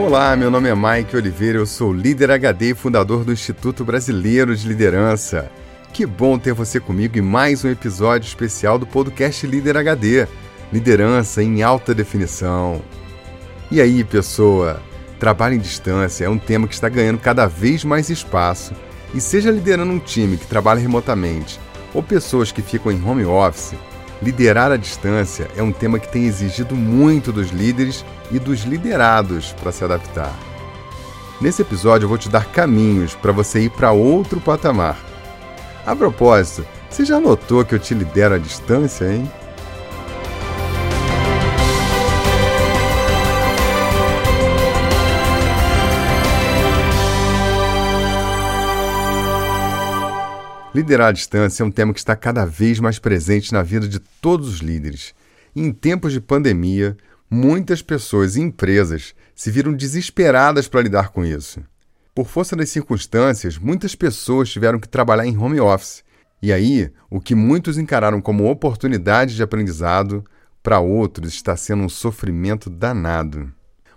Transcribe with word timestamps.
Olá, 0.00 0.34
meu 0.34 0.50
nome 0.50 0.66
é 0.66 0.74
Mike 0.74 1.14
Oliveira, 1.14 1.58
eu 1.58 1.66
sou 1.66 1.92
líder 1.92 2.30
HD 2.30 2.70
e 2.70 2.74
fundador 2.74 3.22
do 3.22 3.34
Instituto 3.34 3.84
Brasileiro 3.84 4.56
de 4.56 4.66
Liderança. 4.66 5.50
Que 5.92 6.06
bom 6.06 6.38
ter 6.38 6.54
você 6.54 6.80
comigo 6.80 7.18
em 7.18 7.20
mais 7.20 7.66
um 7.66 7.68
episódio 7.68 8.26
especial 8.26 8.78
do 8.78 8.86
podcast 8.86 9.46
Líder 9.46 9.76
HD 9.76 10.26
Liderança 10.72 11.42
em 11.42 11.62
Alta 11.62 11.94
Definição. 11.94 12.80
E 13.70 13.78
aí, 13.78 14.02
pessoa? 14.02 14.82
Trabalho 15.18 15.56
em 15.56 15.60
distância 15.60 16.24
é 16.24 16.30
um 16.30 16.38
tema 16.38 16.66
que 16.66 16.72
está 16.72 16.88
ganhando 16.88 17.18
cada 17.18 17.46
vez 17.46 17.84
mais 17.84 18.08
espaço. 18.08 18.72
E 19.14 19.20
seja 19.20 19.50
liderando 19.50 19.92
um 19.92 19.98
time 19.98 20.38
que 20.38 20.46
trabalha 20.46 20.80
remotamente 20.80 21.60
ou 21.92 22.02
pessoas 22.02 22.50
que 22.50 22.62
ficam 22.62 22.90
em 22.90 23.04
home 23.04 23.26
office, 23.26 23.74
liderar 24.22 24.72
à 24.72 24.78
distância 24.78 25.46
é 25.54 25.62
um 25.62 25.72
tema 25.72 25.98
que 25.98 26.10
tem 26.10 26.24
exigido 26.24 26.74
muito 26.74 27.30
dos 27.30 27.50
líderes 27.50 28.02
e 28.30 28.38
dos 28.38 28.60
liderados 28.62 29.52
para 29.54 29.72
se 29.72 29.84
adaptar. 29.84 30.34
Nesse 31.40 31.62
episódio 31.62 32.04
eu 32.04 32.08
vou 32.08 32.18
te 32.18 32.28
dar 32.28 32.46
caminhos 32.46 33.14
para 33.14 33.32
você 33.32 33.60
ir 33.60 33.70
para 33.70 33.92
outro 33.92 34.40
patamar. 34.40 34.98
A 35.86 35.96
propósito, 35.96 36.66
você 36.88 37.04
já 37.04 37.18
notou 37.18 37.64
que 37.64 37.74
eu 37.74 37.78
te 37.78 37.94
lidero 37.94 38.34
à 38.34 38.38
distância, 38.38 39.10
hein? 39.10 39.30
Liderar 50.72 51.08
à 51.08 51.12
distância 51.12 51.64
é 51.64 51.66
um 51.66 51.70
tema 51.70 51.92
que 51.92 51.98
está 51.98 52.14
cada 52.14 52.44
vez 52.44 52.78
mais 52.78 52.98
presente 52.98 53.52
na 53.52 53.62
vida 53.62 53.88
de 53.88 53.98
todos 53.98 54.48
os 54.48 54.58
líderes. 54.60 55.14
Em 55.54 55.72
tempos 55.72 56.12
de 56.12 56.20
pandemia, 56.20 56.96
muitas 57.30 57.80
pessoas 57.80 58.34
e 58.34 58.40
empresas 58.40 59.14
se 59.36 59.52
viram 59.52 59.72
desesperadas 59.72 60.66
para 60.66 60.82
lidar 60.82 61.10
com 61.10 61.24
isso. 61.24 61.62
Por 62.12 62.26
força 62.26 62.56
das 62.56 62.70
circunstâncias, 62.70 63.56
muitas 63.56 63.94
pessoas 63.94 64.50
tiveram 64.50 64.80
que 64.80 64.88
trabalhar 64.88 65.24
em 65.24 65.38
home 65.38 65.60
office. 65.60 66.02
E 66.42 66.52
aí, 66.52 66.90
o 67.08 67.20
que 67.20 67.34
muitos 67.36 67.78
encararam 67.78 68.20
como 68.20 68.50
oportunidade 68.50 69.36
de 69.36 69.42
aprendizado, 69.42 70.24
para 70.62 70.80
outros 70.80 71.32
está 71.32 71.56
sendo 71.56 71.84
um 71.84 71.88
sofrimento 71.88 72.68
danado. 72.68 73.50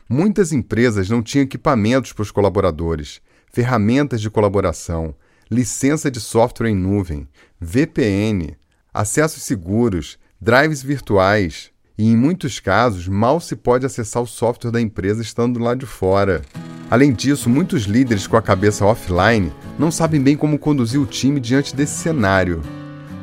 Muitas 0.08 0.52
empresas 0.52 1.10
não 1.10 1.24
tinham 1.24 1.44
equipamentos 1.44 2.14
para 2.14 2.22
os 2.22 2.32
colaboradores, 2.32 3.20
ferramentas 3.52 4.22
de 4.22 4.30
colaboração, 4.30 5.16
licença 5.50 6.12
de 6.12 6.20
software 6.20 6.70
em 6.70 6.76
nuvem, 6.76 7.28
VPN, 7.60 8.56
acessos 8.94 9.44
seguros, 9.44 10.20
drives 10.40 10.84
virtuais 10.84 11.73
e, 11.98 12.12
em 12.12 12.16
muitos 12.16 12.60
casos, 12.60 13.08
mal 13.08 13.40
se 13.40 13.56
pode 13.56 13.86
acessar 13.86 14.22
o 14.22 14.28
software 14.28 14.72
da 14.72 14.82
empresa 14.82 15.22
estando 15.22 15.60
lá 15.60 15.76
de 15.76 15.86
fora. 15.86 16.42
Além 16.90 17.12
disso, 17.12 17.50
muitos 17.50 17.84
líderes 17.84 18.28
com 18.28 18.38
a 18.38 18.42
cabeça 18.42 18.86
offline 18.86 19.52
não 19.80 19.92
sabem 19.92 20.22
bem 20.22 20.36
como 20.36 20.60
conduzir 20.60 21.00
o 21.00 21.06
time 21.06 21.40
diante 21.40 21.76
desse 21.76 21.96
cenário. 21.96 22.62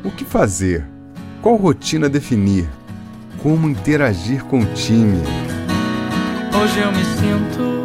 O 0.05 0.11
que 0.11 0.25
fazer? 0.25 0.85
Qual 1.43 1.57
rotina 1.57 2.09
definir? 2.09 2.69
Como 3.43 3.69
interagir 3.69 4.45
com 4.45 4.61
o 4.61 4.67
time? 4.75 5.23
Hoje 6.53 6.81
eu 6.81 6.93
me 6.93 7.05
sinto 7.05 7.81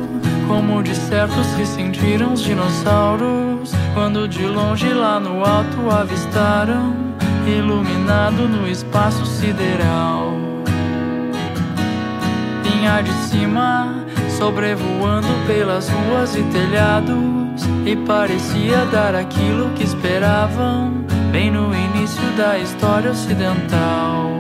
como 0.48 0.84
de 0.84 0.96
certos 0.96 1.48
que 1.56 1.66
sentiram 1.66 2.34
os 2.34 2.42
dinossauros 2.42 3.72
quando 3.94 4.28
de 4.28 4.46
longe 4.46 4.94
lá 4.94 5.20
no 5.20 5.44
alto 5.46 5.90
avistaram, 5.90 6.96
iluminado 7.48 8.48
no 8.48 8.68
espaço 8.68 9.26
sideral. 9.26 10.55
Vinha 12.86 13.02
de 13.02 13.12
cima, 13.30 13.96
sobrevoando 14.38 15.28
pelas 15.48 15.90
ruas 15.90 16.36
e 16.36 16.44
telhados, 16.44 17.64
e 17.84 17.96
parecia 17.96 18.86
dar 18.92 19.16
aquilo 19.16 19.72
que 19.72 19.84
esperavam, 19.84 21.04
bem 21.32 21.50
no 21.50 21.74
início 21.74 22.22
da 22.38 22.60
história 22.60 23.10
ocidental. 23.10 24.35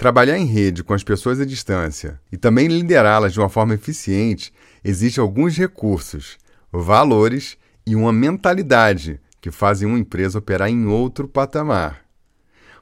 Trabalhar 0.00 0.38
em 0.38 0.46
rede 0.46 0.82
com 0.82 0.94
as 0.94 1.04
pessoas 1.04 1.40
à 1.40 1.44
distância 1.44 2.18
e 2.32 2.38
também 2.38 2.68
liderá-las 2.68 3.34
de 3.34 3.38
uma 3.38 3.50
forma 3.50 3.74
eficiente 3.74 4.50
exige 4.82 5.20
alguns 5.20 5.58
recursos, 5.58 6.38
valores 6.72 7.58
e 7.86 7.94
uma 7.94 8.10
mentalidade 8.10 9.20
que 9.42 9.50
fazem 9.50 9.86
uma 9.86 9.98
empresa 9.98 10.38
operar 10.38 10.70
em 10.70 10.86
outro 10.86 11.28
patamar. 11.28 12.00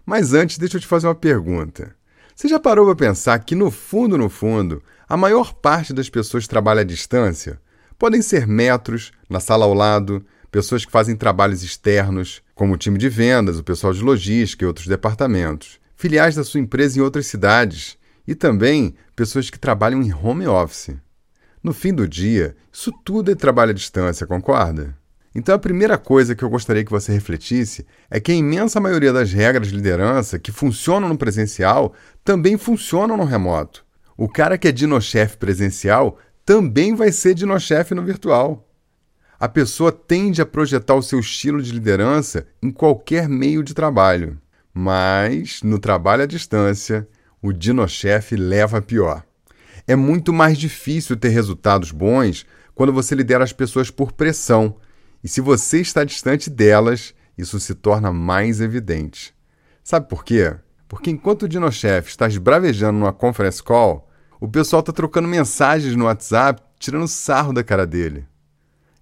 Mas 0.06 0.32
antes, 0.32 0.58
deixa 0.58 0.76
eu 0.76 0.80
te 0.80 0.86
fazer 0.86 1.08
uma 1.08 1.14
pergunta. 1.16 1.92
Você 2.36 2.46
já 2.46 2.60
parou 2.60 2.86
para 2.86 3.08
pensar 3.08 3.36
que, 3.40 3.56
no 3.56 3.68
fundo, 3.68 4.16
no 4.16 4.28
fundo, 4.28 4.80
a 5.08 5.16
maior 5.16 5.52
parte 5.54 5.92
das 5.92 6.08
pessoas 6.08 6.46
trabalha 6.46 6.82
à 6.82 6.84
distância? 6.84 7.60
Podem 7.98 8.22
ser 8.22 8.46
metros, 8.46 9.10
na 9.28 9.40
sala 9.40 9.64
ao 9.64 9.74
lado, 9.74 10.24
pessoas 10.52 10.84
que 10.84 10.92
fazem 10.92 11.16
trabalhos 11.16 11.64
externos, 11.64 12.42
como 12.54 12.74
o 12.74 12.78
time 12.78 12.96
de 12.96 13.08
vendas, 13.08 13.58
o 13.58 13.64
pessoal 13.64 13.92
de 13.92 14.04
logística 14.04 14.64
e 14.64 14.68
outros 14.68 14.86
departamentos 14.86 15.80
filiais 15.98 16.36
da 16.36 16.44
sua 16.44 16.60
empresa 16.60 16.96
em 16.96 17.02
outras 17.02 17.26
cidades 17.26 17.98
e 18.24 18.32
também 18.32 18.94
pessoas 19.16 19.50
que 19.50 19.58
trabalham 19.58 20.00
em 20.00 20.14
home 20.14 20.46
office. 20.46 20.96
No 21.60 21.74
fim 21.74 21.92
do 21.92 22.06
dia, 22.06 22.56
isso 22.72 22.92
tudo 23.04 23.32
é 23.32 23.34
trabalho 23.34 23.72
à 23.72 23.74
distância, 23.74 24.24
concorda? 24.24 24.96
Então 25.34 25.56
a 25.56 25.58
primeira 25.58 25.98
coisa 25.98 26.36
que 26.36 26.44
eu 26.44 26.48
gostaria 26.48 26.84
que 26.84 26.90
você 26.90 27.12
refletisse 27.12 27.84
é 28.08 28.20
que 28.20 28.30
a 28.30 28.34
imensa 28.34 28.80
maioria 28.80 29.12
das 29.12 29.32
regras 29.32 29.68
de 29.68 29.74
liderança 29.74 30.38
que 30.38 30.52
funcionam 30.52 31.08
no 31.08 31.18
presencial 31.18 31.92
também 32.24 32.56
funcionam 32.56 33.16
no 33.16 33.24
remoto. 33.24 33.84
O 34.16 34.28
cara 34.28 34.56
que 34.56 34.68
é 34.68 34.72
dinochefe 34.72 35.36
presencial 35.36 36.16
também 36.46 36.94
vai 36.94 37.10
ser 37.10 37.34
dinochefe 37.34 37.92
no 37.92 38.04
virtual. 38.04 38.68
A 39.38 39.48
pessoa 39.48 39.90
tende 39.90 40.40
a 40.40 40.46
projetar 40.46 40.94
o 40.94 41.02
seu 41.02 41.18
estilo 41.18 41.60
de 41.60 41.72
liderança 41.72 42.46
em 42.62 42.70
qualquer 42.70 43.28
meio 43.28 43.64
de 43.64 43.74
trabalho. 43.74 44.40
Mas, 44.80 45.60
no 45.64 45.76
trabalho 45.76 46.22
à 46.22 46.26
distância, 46.26 47.08
o 47.42 47.52
dinochefe 47.52 48.36
leva 48.36 48.78
a 48.78 48.80
pior. 48.80 49.24
É 49.88 49.96
muito 49.96 50.32
mais 50.32 50.56
difícil 50.56 51.16
ter 51.16 51.30
resultados 51.30 51.90
bons 51.90 52.46
quando 52.76 52.92
você 52.92 53.12
lidera 53.16 53.42
as 53.42 53.52
pessoas 53.52 53.90
por 53.90 54.12
pressão, 54.12 54.76
e 55.22 55.26
se 55.26 55.40
você 55.40 55.80
está 55.80 56.04
distante 56.04 56.48
delas, 56.48 57.12
isso 57.36 57.58
se 57.58 57.74
torna 57.74 58.12
mais 58.12 58.60
evidente. 58.60 59.34
Sabe 59.82 60.08
por 60.08 60.24
quê? 60.24 60.54
Porque 60.86 61.10
enquanto 61.10 61.42
o 61.42 61.48
dinochefe 61.48 62.10
está 62.10 62.28
esbravejando 62.28 63.00
numa 63.00 63.12
conference 63.12 63.60
call, 63.60 64.08
o 64.40 64.46
pessoal 64.46 64.78
está 64.78 64.92
trocando 64.92 65.26
mensagens 65.26 65.96
no 65.96 66.04
WhatsApp, 66.04 66.62
tirando 66.78 67.08
sarro 67.08 67.52
da 67.52 67.64
cara 67.64 67.84
dele. 67.84 68.28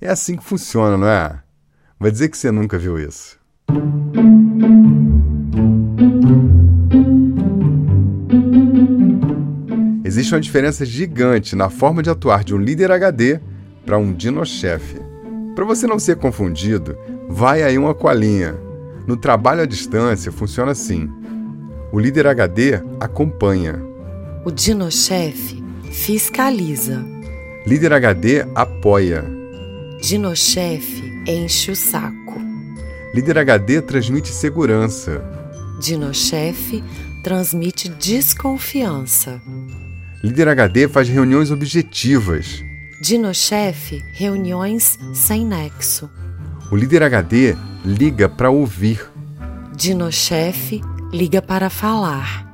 É 0.00 0.08
assim 0.08 0.38
que 0.38 0.44
funciona, 0.44 0.96
não 0.96 1.06
é? 1.06 1.38
Vai 2.00 2.10
dizer 2.10 2.30
que 2.30 2.38
você 2.38 2.50
nunca 2.50 2.78
viu 2.78 2.98
isso. 2.98 3.38
Existe 10.04 10.34
uma 10.34 10.40
diferença 10.40 10.84
gigante 10.84 11.54
na 11.54 11.68
forma 11.68 12.02
de 12.02 12.08
atuar 12.08 12.42
de 12.42 12.54
um 12.54 12.58
líder 12.58 12.90
HD 12.90 13.40
para 13.84 13.98
um 13.98 14.12
dinochefe. 14.12 15.00
Para 15.54 15.64
você 15.64 15.86
não 15.86 15.98
ser 15.98 16.16
confundido, 16.16 16.96
vai 17.28 17.62
aí 17.62 17.76
uma 17.76 17.94
colinha. 17.94 18.54
No 19.06 19.16
trabalho 19.16 19.62
à 19.62 19.66
distância 19.66 20.32
funciona 20.32 20.72
assim: 20.72 21.08
o 21.92 21.98
líder 21.98 22.26
HD 22.26 22.82
acompanha. 22.98 23.80
O 24.44 24.50
dinochefe 24.50 25.62
fiscaliza. 25.90 27.04
Líder 27.66 27.92
HD 27.92 28.46
apoia. 28.54 29.24
Dinochefe 30.00 31.22
enche 31.26 31.70
o 31.70 31.76
saco. 31.76 32.40
Líder 33.14 33.38
HD 33.38 33.80
transmite 33.80 34.28
segurança. 34.28 35.22
Dinochefe 35.78 36.82
transmite 37.22 37.88
desconfiança. 37.88 39.40
Líder 40.24 40.48
HD 40.48 40.88
faz 40.88 41.06
reuniões 41.06 41.50
objetivas. 41.50 42.64
Dinochefe, 43.02 44.02
reuniões 44.14 44.98
sem 45.12 45.44
nexo. 45.44 46.08
O 46.70 46.76
líder 46.76 47.02
HD 47.02 47.54
liga 47.84 48.26
para 48.26 48.50
ouvir. 48.50 49.06
Dinochefe, 49.76 50.80
liga 51.12 51.42
para 51.42 51.68
falar. 51.68 52.46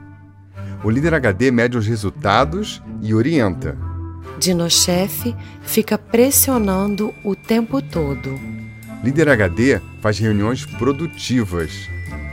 O 0.82 0.90
líder 0.90 1.14
HD 1.14 1.52
mede 1.52 1.78
os 1.78 1.86
resultados 1.86 2.82
e 3.00 3.14
orienta. 3.14 3.78
Dinochefe 4.38 5.36
fica 5.62 5.96
pressionando 5.96 7.14
o 7.22 7.36
tempo 7.36 7.80
todo. 7.80 8.36
Líder 9.04 9.28
HD 9.28 9.80
faz 10.00 10.18
reuniões 10.18 10.64
produtivas. 10.64 11.70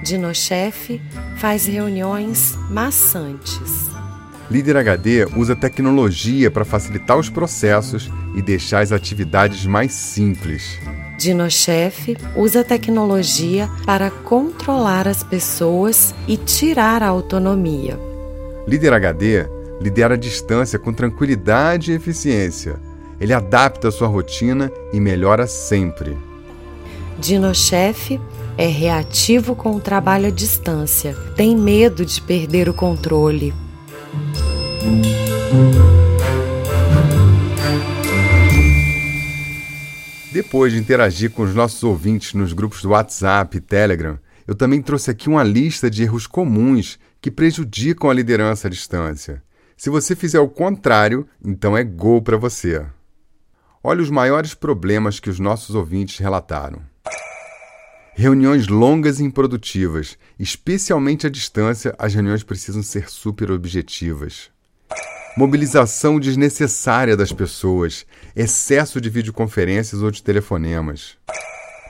Dinochefe 0.01 1.01
faz 1.38 1.66
reuniões 1.66 2.57
maçantes. 2.69 3.90
Líder 4.50 4.78
HD 4.78 5.25
usa 5.36 5.56
tecnologia 5.56 6.50
para 6.50 6.66
facilitar 6.66 7.18
os 7.18 7.30
processos 7.30 8.10
e 8.34 8.42
deixar 8.42 8.80
as 8.80 8.92
atividades 8.92 9.66
mais 9.66 9.92
simples. 9.94 10.80
Dinochefe 11.18 12.18
usa 12.36 12.63
tecnologia 12.63 13.69
para 13.86 14.10
controlar 14.10 15.07
as 15.07 15.22
pessoas 15.22 16.16
e 16.28 16.38
tirar 16.38 17.04
a 17.04 17.07
autonomia. 17.07 18.00
Líder 18.66 18.94
HD 18.94 19.46
lidera 19.81 20.13
a 20.13 20.18
distância 20.18 20.80
com 20.80 20.94
tranquilidade 20.94 21.92
e 21.92 21.96
eficiência. 21.96 22.80
Ele 23.19 23.34
adapta 23.34 23.90
a 23.90 23.92
sua 23.92 24.07
rotina 24.07 24.72
e 24.94 25.00
melhora 25.00 25.46
sempre. 25.46 26.18
Dinochefe 27.19 28.19
é 28.60 28.68
reativo 28.68 29.56
com 29.56 29.74
o 29.74 29.80
trabalho 29.80 30.28
à 30.28 30.30
distância. 30.30 31.16
Tem 31.34 31.56
medo 31.56 32.06
de 32.06 32.22
perder 32.22 32.68
o 32.68 32.74
controle. 32.74 33.54
Depois 40.34 40.74
de 40.74 40.78
interagir 40.78 41.32
com 41.32 41.44
os 41.44 41.56
nossos 41.56 41.82
ouvintes 41.84 42.34
nos 42.34 42.52
grupos 42.52 42.82
do 42.82 42.90
WhatsApp 42.90 43.56
e 43.56 43.62
Telegram, 43.62 44.20
eu 44.46 44.54
também 44.54 44.82
trouxe 44.82 45.10
aqui 45.10 45.30
uma 45.30 45.42
lista 45.42 45.90
de 45.90 46.04
erros 46.04 46.28
comuns 46.28 47.00
que 47.22 47.32
prejudicam 47.32 48.10
a 48.10 48.14
liderança 48.14 48.68
à 48.68 48.70
distância. 48.70 49.42
Se 49.78 49.90
você 49.90 50.18
fizer 50.18 50.42
o 50.42 50.50
contrário, 50.50 51.26
então 51.42 51.78
é 51.78 51.84
gol 51.86 52.22
para 52.22 52.36
você. 52.36 52.86
Olha 53.82 54.02
os 54.02 54.10
maiores 54.10 54.54
problemas 54.54 55.18
que 55.18 55.30
os 55.30 55.40
nossos 55.40 55.76
ouvintes 55.76 56.20
relataram. 56.20 56.82
Reuniões 58.21 58.68
longas 58.68 59.21
e 59.21 59.24
improdutivas, 59.24 60.18
especialmente 60.38 61.25
à 61.25 61.30
distância, 61.30 61.95
as 61.98 62.13
reuniões 62.13 62.44
precisam 62.44 62.83
ser 62.83 63.10
super 63.10 63.50
objetivas. 63.50 64.50
Mobilização 65.38 66.19
desnecessária 66.19 67.16
das 67.16 67.31
pessoas, 67.31 68.06
excesso 68.36 69.00
de 69.00 69.10
videoconferências 69.10 70.01
ou 70.01 70.12
de 70.12 70.21
telefonemas. 70.21 71.16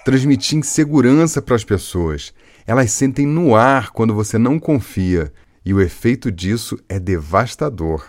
Transmitir 0.06 0.60
insegurança 0.60 1.42
para 1.42 1.56
as 1.56 1.64
pessoas. 1.64 2.32
Elas 2.68 2.92
sentem 2.92 3.26
no 3.26 3.56
ar 3.56 3.90
quando 3.90 4.14
você 4.14 4.38
não 4.38 4.60
confia, 4.60 5.34
e 5.66 5.74
o 5.74 5.82
efeito 5.82 6.32
disso 6.32 6.78
é 6.88 7.00
devastador. 7.00 8.06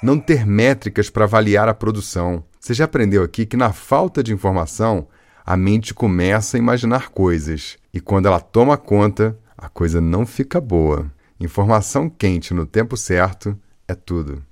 Não 0.00 0.16
ter 0.16 0.46
métricas 0.46 1.10
para 1.10 1.24
avaliar 1.24 1.68
a 1.68 1.74
produção. 1.74 2.44
Você 2.60 2.72
já 2.72 2.84
aprendeu 2.84 3.24
aqui 3.24 3.46
que 3.46 3.56
na 3.56 3.72
falta 3.72 4.22
de 4.22 4.32
informação, 4.32 5.08
a 5.50 5.56
mente 5.56 5.92
começa 5.92 6.56
a 6.56 6.60
imaginar 6.60 7.08
coisas 7.08 7.76
e 7.92 7.98
quando 7.98 8.26
ela 8.26 8.38
toma 8.38 8.76
conta, 8.76 9.36
a 9.58 9.68
coisa 9.68 10.00
não 10.00 10.24
fica 10.24 10.60
boa. 10.60 11.12
Informação 11.40 12.08
quente 12.08 12.54
no 12.54 12.64
tempo 12.64 12.96
certo 12.96 13.58
é 13.88 13.92
tudo. 13.96 14.44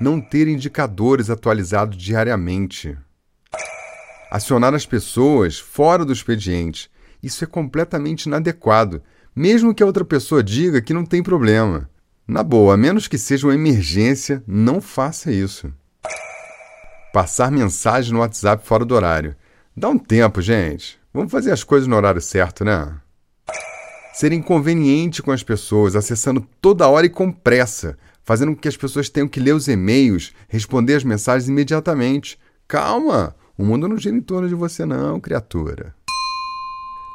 Não 0.00 0.20
ter 0.20 0.46
indicadores 0.46 1.28
atualizados 1.28 1.96
diariamente. 1.96 2.96
Acionar 4.30 4.74
as 4.74 4.86
pessoas 4.86 5.58
fora 5.58 6.04
do 6.04 6.12
expediente. 6.12 6.88
Isso 7.20 7.42
é 7.42 7.46
completamente 7.48 8.26
inadequado, 8.26 9.02
mesmo 9.34 9.74
que 9.74 9.82
a 9.82 9.86
outra 9.86 10.04
pessoa 10.04 10.40
diga 10.40 10.80
que 10.80 10.94
não 10.94 11.04
tem 11.04 11.20
problema. 11.20 11.90
Na 12.28 12.44
boa, 12.44 12.74
a 12.74 12.76
menos 12.76 13.08
que 13.08 13.18
seja 13.18 13.48
uma 13.48 13.56
emergência, 13.56 14.40
não 14.46 14.80
faça 14.80 15.32
isso. 15.32 15.68
Passar 17.12 17.50
mensagem 17.50 18.12
no 18.12 18.20
WhatsApp 18.20 18.64
fora 18.64 18.84
do 18.84 18.94
horário. 18.94 19.34
Dá 19.80 19.88
um 19.88 19.96
tempo, 19.96 20.42
gente. 20.42 21.00
Vamos 21.10 21.32
fazer 21.32 21.50
as 21.50 21.64
coisas 21.64 21.88
no 21.88 21.96
horário 21.96 22.20
certo, 22.20 22.66
né? 22.66 23.00
Ser 24.12 24.30
inconveniente 24.30 25.22
com 25.22 25.32
as 25.32 25.42
pessoas, 25.42 25.96
acessando 25.96 26.46
toda 26.60 26.86
hora 26.86 27.06
e 27.06 27.08
com 27.08 27.32
pressa, 27.32 27.96
fazendo 28.22 28.54
com 28.54 28.60
que 28.60 28.68
as 28.68 28.76
pessoas 28.76 29.08
tenham 29.08 29.26
que 29.26 29.40
ler 29.40 29.54
os 29.54 29.68
e-mails, 29.68 30.34
responder 30.48 30.96
as 30.96 31.02
mensagens 31.02 31.48
imediatamente. 31.48 32.38
Calma! 32.68 33.34
O 33.56 33.64
mundo 33.64 33.88
não 33.88 33.96
gira 33.96 34.14
em 34.14 34.20
torno 34.20 34.50
de 34.50 34.54
você, 34.54 34.84
não, 34.84 35.18
criatura. 35.18 35.94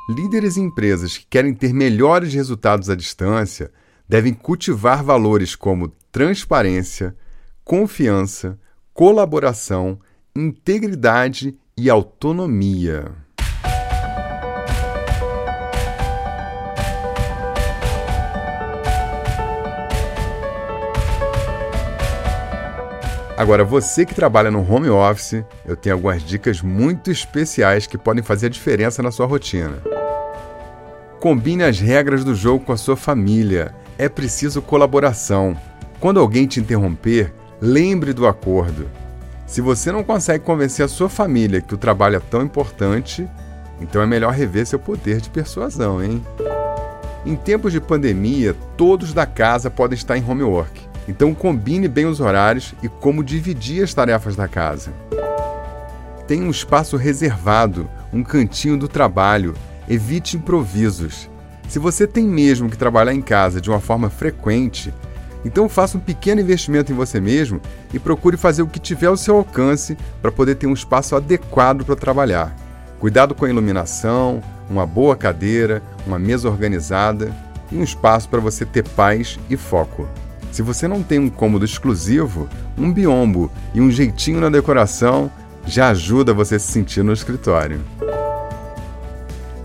Líderes 0.09 0.57
e 0.57 0.61
empresas 0.61 1.19
que 1.19 1.27
querem 1.29 1.53
ter 1.53 1.71
melhores 1.71 2.33
resultados 2.33 2.89
à 2.89 2.95
distância 2.95 3.71
devem 4.09 4.33
cultivar 4.33 5.03
valores 5.03 5.55
como 5.55 5.89
transparência, 6.11 7.15
confiança, 7.63 8.59
colaboração, 8.91 9.99
integridade 10.35 11.55
e 11.77 11.89
autonomia. 11.89 13.11
Agora, 23.37 23.65
você 23.65 24.05
que 24.05 24.15
trabalha 24.15 24.49
no 24.49 24.59
home 24.59 24.87
office, 24.87 25.43
eu 25.65 25.75
tenho 25.75 25.95
algumas 25.95 26.23
dicas 26.23 26.61
muito 26.61 27.11
especiais 27.11 27.85
que 27.85 27.97
podem 27.97 28.23
fazer 28.23 28.45
a 28.45 28.49
diferença 28.49 29.03
na 29.03 29.11
sua 29.11 29.25
rotina. 29.25 29.81
Combine 31.19 31.63
as 31.63 31.77
regras 31.77 32.23
do 32.23 32.33
jogo 32.33 32.63
com 32.63 32.71
a 32.71 32.77
sua 32.77 32.95
família. 32.95 33.75
É 33.97 34.07
preciso 34.07 34.61
colaboração. 34.61 35.59
Quando 35.99 36.21
alguém 36.21 36.47
te 36.47 36.61
interromper, 36.61 37.33
lembre 37.59 38.13
do 38.13 38.25
acordo. 38.25 38.89
Se 39.45 39.61
você 39.61 39.91
não 39.91 40.03
consegue 40.03 40.43
convencer 40.43 40.83
a 40.85 40.89
sua 40.89 41.07
família 41.07 41.61
que 41.61 41.73
o 41.73 41.77
trabalho 41.77 42.15
é 42.15 42.19
tão 42.19 42.41
importante, 42.41 43.27
então 43.79 44.01
é 44.01 44.05
melhor 44.05 44.33
rever 44.33 44.65
seu 44.65 44.79
poder 44.79 45.21
de 45.21 45.29
persuasão, 45.29 46.03
hein? 46.03 46.23
Em 47.25 47.35
tempos 47.35 47.71
de 47.71 47.79
pandemia, 47.79 48.55
todos 48.75 49.13
da 49.13 49.25
casa 49.25 49.69
podem 49.69 49.95
estar 49.95 50.17
em 50.17 50.23
home 50.27 50.43
work. 50.43 50.81
Então 51.07 51.33
combine 51.35 51.87
bem 51.87 52.05
os 52.05 52.19
horários 52.19 52.73
e 52.81 52.89
como 52.89 53.23
dividir 53.23 53.83
as 53.83 53.93
tarefas 53.93 54.35
da 54.35 54.47
casa. 54.47 54.91
Tenha 56.27 56.43
um 56.43 56.49
espaço 56.49 56.97
reservado, 56.97 57.87
um 58.11 58.23
cantinho 58.23 58.77
do 58.77 58.87
trabalho. 58.87 59.53
Evite 59.87 60.35
improvisos. 60.37 61.29
Se 61.67 61.77
você 61.77 62.07
tem 62.07 62.25
mesmo 62.25 62.69
que 62.69 62.77
trabalhar 62.77 63.13
em 63.13 63.21
casa 63.21 63.61
de 63.61 63.69
uma 63.69 63.79
forma 63.79 64.09
frequente, 64.09 64.91
então 65.45 65.69
faça 65.69 65.97
um 65.97 66.01
pequeno 66.01 66.41
investimento 66.41 66.91
em 66.91 66.95
você 66.95 67.21
mesmo 67.21 67.61
e 67.93 67.99
procure 67.99 68.35
fazer 68.35 68.63
o 68.63 68.67
que 68.67 68.79
tiver 68.79 69.07
ao 69.07 69.15
seu 69.15 69.37
alcance 69.37 69.95
para 70.19 70.31
poder 70.31 70.55
ter 70.55 70.65
um 70.65 70.73
espaço 70.73 71.15
adequado 71.15 71.85
para 71.85 71.95
trabalhar. 71.95 72.53
Cuidado 72.99 73.35
com 73.35 73.45
a 73.45 73.49
iluminação, 73.49 74.41
uma 74.67 74.87
boa 74.87 75.15
cadeira, 75.15 75.83
uma 76.07 76.17
mesa 76.17 76.49
organizada 76.49 77.31
e 77.71 77.77
um 77.77 77.83
espaço 77.83 78.27
para 78.27 78.39
você 78.39 78.65
ter 78.65 78.83
paz 78.89 79.39
e 79.47 79.55
foco. 79.55 80.09
Se 80.51 80.63
você 80.63 80.87
não 80.87 81.03
tem 81.03 81.19
um 81.19 81.29
cômodo 81.29 81.63
exclusivo, 81.63 82.49
um 82.75 82.91
biombo 82.91 83.51
e 83.73 83.81
um 83.81 83.91
jeitinho 83.91 84.41
na 84.41 84.49
decoração 84.49 85.29
já 85.67 85.89
ajuda 85.89 86.33
você 86.33 86.55
a 86.55 86.59
se 86.59 86.71
sentir 86.71 87.03
no 87.03 87.13
escritório. 87.13 87.81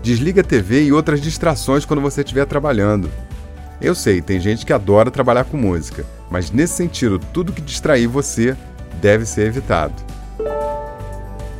Desliga 0.03 0.41
a 0.41 0.43
TV 0.43 0.83
e 0.83 0.93
outras 0.93 1.21
distrações 1.21 1.85
quando 1.85 2.01
você 2.01 2.21
estiver 2.21 2.45
trabalhando. 2.45 3.09
Eu 3.81 3.95
sei, 3.95 4.21
tem 4.21 4.39
gente 4.39 4.63
que 4.63 4.71
adora 4.71 5.09
trabalhar 5.09 5.45
com 5.45 5.57
música, 5.57 6.05
mas 6.29 6.51
nesse 6.51 6.75
sentido, 6.75 7.17
tudo 7.33 7.51
que 7.51 7.61
distrair 7.61 8.05
você 8.05 8.55
deve 9.01 9.25
ser 9.25 9.47
evitado. 9.47 9.95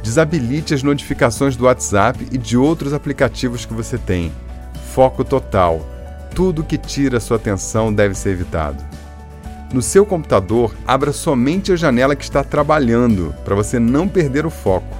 Desabilite 0.04 0.74
as 0.74 0.84
notificações 0.84 1.56
do 1.56 1.66
WhatsApp 1.66 2.28
e 2.32 2.38
de 2.38 2.56
outros 2.56 2.94
aplicativos 2.94 3.66
que 3.66 3.74
você 3.74 3.98
tem. 3.98 4.32
Foco 4.94 5.24
total. 5.24 5.84
Tudo 6.36 6.64
que 6.64 6.78
tira 6.78 7.20
sua 7.20 7.38
atenção 7.38 7.92
deve 7.92 8.14
ser 8.14 8.30
evitado. 8.30 8.84
No 9.74 9.82
seu 9.82 10.06
computador, 10.06 10.76
abra 10.86 11.12
somente 11.12 11.72
a 11.72 11.76
janela 11.76 12.16
que 12.16 12.24
está 12.24 12.44
trabalhando, 12.44 13.34
para 13.44 13.56
você 13.56 13.80
não 13.80 14.08
perder 14.08 14.46
o 14.46 14.50
foco. 14.50 14.96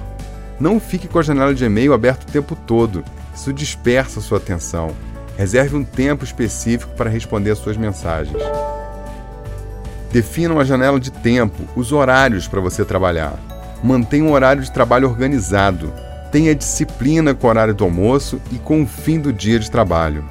Não 0.58 0.80
fique 0.80 1.06
com 1.06 1.18
a 1.18 1.22
janela 1.22 1.54
de 1.54 1.64
e-mail 1.64 1.92
aberta 1.92 2.26
o 2.26 2.32
tempo 2.32 2.56
todo, 2.66 3.04
isso 3.34 3.52
dispersa 3.52 4.20
sua 4.20 4.38
atenção. 4.38 4.92
Reserve 5.36 5.76
um 5.76 5.84
tempo 5.84 6.24
específico 6.24 6.94
para 6.94 7.10
responder 7.10 7.54
suas 7.54 7.76
mensagens. 7.76 8.42
Defina 10.12 10.52
uma 10.52 10.64
janela 10.64 11.00
de 11.00 11.10
tempo, 11.10 11.62
os 11.74 11.90
horários 11.90 12.46
para 12.46 12.60
você 12.60 12.84
trabalhar. 12.84 13.38
Mantenha 13.82 14.24
um 14.24 14.32
horário 14.32 14.62
de 14.62 14.70
trabalho 14.70 15.08
organizado. 15.08 15.92
Tenha 16.30 16.54
disciplina 16.54 17.34
com 17.34 17.46
o 17.46 17.50
horário 17.50 17.74
do 17.74 17.84
almoço 17.84 18.40
e 18.52 18.58
com 18.58 18.82
o 18.82 18.86
fim 18.86 19.18
do 19.18 19.32
dia 19.32 19.58
de 19.58 19.70
trabalho. 19.70 20.24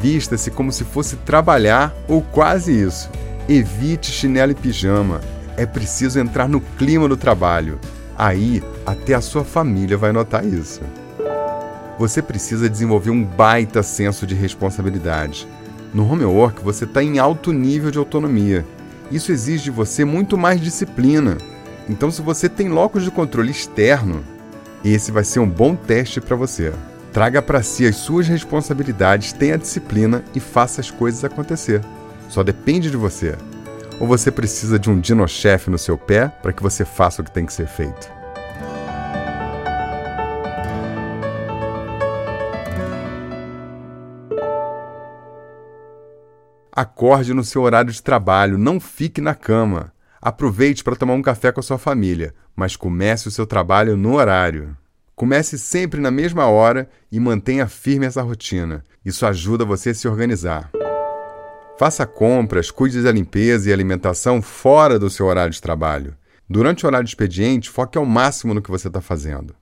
Vista-se 0.00 0.50
como 0.50 0.72
se 0.72 0.84
fosse 0.84 1.16
trabalhar 1.16 1.92
ou 2.08 2.22
quase 2.22 2.72
isso. 2.72 3.10
Evite 3.48 4.10
chinelo 4.10 4.52
e 4.52 4.54
pijama. 4.54 5.20
É 5.56 5.66
preciso 5.66 6.18
entrar 6.18 6.48
no 6.48 6.60
clima 6.60 7.08
do 7.08 7.16
trabalho. 7.16 7.78
Aí, 8.16 8.62
até 8.86 9.14
a 9.14 9.20
sua 9.20 9.44
família 9.44 9.96
vai 9.96 10.12
notar 10.12 10.44
isso. 10.44 10.80
Você 11.98 12.20
precisa 12.20 12.68
desenvolver 12.68 13.10
um 13.10 13.24
baita 13.24 13.82
senso 13.82 14.26
de 14.26 14.34
responsabilidade. 14.34 15.46
No 15.92 16.10
homework, 16.10 16.62
você 16.62 16.84
está 16.84 17.02
em 17.02 17.18
alto 17.18 17.52
nível 17.52 17.90
de 17.90 17.98
autonomia. 17.98 18.66
Isso 19.12 19.30
exige 19.30 19.64
de 19.64 19.70
você 19.70 20.04
muito 20.04 20.36
mais 20.36 20.60
disciplina. 20.60 21.38
Então, 21.88 22.10
se 22.10 22.20
você 22.20 22.48
tem 22.48 22.68
locos 22.68 23.04
de 23.04 23.10
controle 23.10 23.52
externo, 23.52 24.24
esse 24.84 25.12
vai 25.12 25.22
ser 25.22 25.38
um 25.38 25.48
bom 25.48 25.76
teste 25.76 26.20
para 26.20 26.34
você. 26.34 26.72
Traga 27.12 27.40
para 27.40 27.62
si 27.62 27.86
as 27.86 27.94
suas 27.94 28.26
responsabilidades, 28.26 29.32
tenha 29.32 29.56
disciplina 29.56 30.24
e 30.34 30.40
faça 30.40 30.80
as 30.80 30.90
coisas 30.90 31.22
acontecer. 31.22 31.80
Só 32.28 32.42
depende 32.42 32.90
de 32.90 32.96
você. 32.96 33.36
Ou 34.00 34.08
você 34.08 34.32
precisa 34.32 34.80
de 34.80 34.90
um 34.90 34.98
dinochefe 34.98 35.70
no 35.70 35.78
seu 35.78 35.96
pé 35.96 36.26
para 36.42 36.52
que 36.52 36.62
você 36.62 36.84
faça 36.84 37.22
o 37.22 37.24
que 37.24 37.30
tem 37.30 37.46
que 37.46 37.52
ser 37.52 37.68
feito? 37.68 38.23
Acorde 46.76 47.32
no 47.32 47.44
seu 47.44 47.62
horário 47.62 47.92
de 47.92 48.02
trabalho, 48.02 48.58
não 48.58 48.80
fique 48.80 49.20
na 49.20 49.32
cama. 49.32 49.92
Aproveite 50.20 50.82
para 50.82 50.96
tomar 50.96 51.14
um 51.14 51.22
café 51.22 51.52
com 51.52 51.60
a 51.60 51.62
sua 51.62 51.78
família, 51.78 52.34
mas 52.56 52.74
comece 52.74 53.28
o 53.28 53.30
seu 53.30 53.46
trabalho 53.46 53.96
no 53.96 54.14
horário. 54.14 54.76
Comece 55.14 55.56
sempre 55.56 56.00
na 56.00 56.10
mesma 56.10 56.46
hora 56.46 56.90
e 57.12 57.20
mantenha 57.20 57.68
firme 57.68 58.06
essa 58.06 58.22
rotina. 58.22 58.82
Isso 59.04 59.24
ajuda 59.24 59.64
você 59.64 59.90
a 59.90 59.94
se 59.94 60.08
organizar. 60.08 60.72
Faça 61.78 62.04
compras, 62.04 62.72
cuide 62.72 63.04
da 63.04 63.12
limpeza 63.12 63.70
e 63.70 63.72
alimentação 63.72 64.42
fora 64.42 64.98
do 64.98 65.08
seu 65.08 65.26
horário 65.26 65.52
de 65.52 65.62
trabalho. 65.62 66.16
Durante 66.50 66.84
o 66.84 66.88
horário 66.88 67.04
de 67.04 67.10
expediente, 67.10 67.70
foque 67.70 67.96
ao 67.96 68.04
máximo 68.04 68.52
no 68.52 68.60
que 68.60 68.70
você 68.70 68.88
está 68.88 69.00
fazendo. 69.00 69.54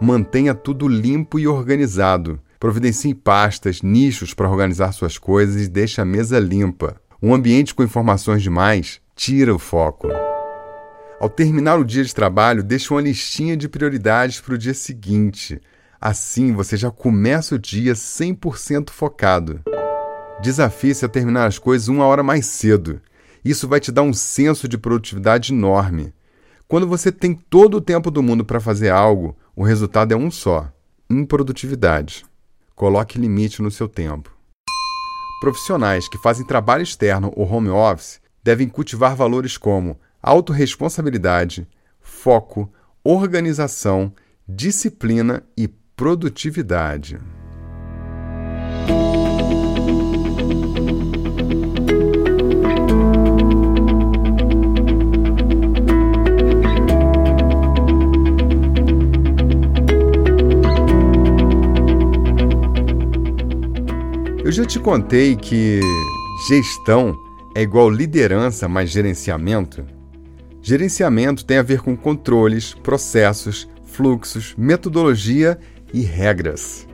Mantenha 0.00 0.52
tudo 0.52 0.88
limpo 0.88 1.38
e 1.38 1.46
organizado. 1.46 2.40
Providencie 2.62 3.12
pastas, 3.12 3.82
nichos 3.82 4.34
para 4.34 4.48
organizar 4.48 4.92
suas 4.92 5.18
coisas 5.18 5.66
e 5.66 5.68
deixe 5.68 6.00
a 6.00 6.04
mesa 6.04 6.38
limpa. 6.38 6.94
Um 7.20 7.34
ambiente 7.34 7.74
com 7.74 7.82
informações 7.82 8.40
demais 8.40 9.00
tira 9.16 9.52
o 9.52 9.58
foco. 9.58 10.06
Ao 11.18 11.28
terminar 11.28 11.80
o 11.80 11.84
dia 11.84 12.04
de 12.04 12.14
trabalho, 12.14 12.62
deixe 12.62 12.94
uma 12.94 13.00
listinha 13.00 13.56
de 13.56 13.68
prioridades 13.68 14.40
para 14.40 14.54
o 14.54 14.58
dia 14.58 14.74
seguinte. 14.74 15.60
Assim, 16.00 16.52
você 16.52 16.76
já 16.76 16.88
começa 16.88 17.56
o 17.56 17.58
dia 17.58 17.94
100% 17.94 18.90
focado. 18.90 19.60
Desafie-se 20.40 21.04
a 21.04 21.08
terminar 21.08 21.46
as 21.46 21.58
coisas 21.58 21.88
uma 21.88 22.06
hora 22.06 22.22
mais 22.22 22.46
cedo. 22.46 23.00
Isso 23.44 23.66
vai 23.66 23.80
te 23.80 23.90
dar 23.90 24.02
um 24.02 24.12
senso 24.12 24.68
de 24.68 24.78
produtividade 24.78 25.52
enorme. 25.52 26.14
Quando 26.68 26.86
você 26.86 27.10
tem 27.10 27.34
todo 27.34 27.78
o 27.78 27.80
tempo 27.80 28.08
do 28.08 28.22
mundo 28.22 28.44
para 28.44 28.60
fazer 28.60 28.90
algo, 28.90 29.36
o 29.56 29.64
resultado 29.64 30.12
é 30.12 30.16
um 30.16 30.30
só: 30.30 30.72
improdutividade. 31.10 32.24
Coloque 32.74 33.18
limite 33.18 33.60
no 33.62 33.70
seu 33.70 33.88
tempo. 33.88 34.34
Profissionais 35.40 36.08
que 36.08 36.18
fazem 36.18 36.46
trabalho 36.46 36.82
externo 36.82 37.32
ou 37.36 37.50
home 37.50 37.68
office 37.68 38.20
devem 38.42 38.68
cultivar 38.68 39.14
valores 39.14 39.56
como 39.56 39.98
autorresponsabilidade, 40.22 41.66
foco, 42.00 42.72
organização, 43.02 44.12
disciplina 44.48 45.42
e 45.56 45.66
produtividade. 45.66 47.18
Eu 64.52 64.56
já 64.56 64.66
te 64.66 64.78
contei 64.78 65.34
que 65.34 65.80
gestão 66.46 67.18
é 67.54 67.62
igual 67.62 67.88
liderança 67.88 68.68
mais 68.68 68.90
gerenciamento? 68.90 69.82
Gerenciamento 70.60 71.42
tem 71.42 71.56
a 71.56 71.62
ver 71.62 71.80
com 71.80 71.96
controles, 71.96 72.74
processos, 72.74 73.66
fluxos, 73.86 74.54
metodologia 74.58 75.58
e 75.90 76.02
regras. 76.02 76.86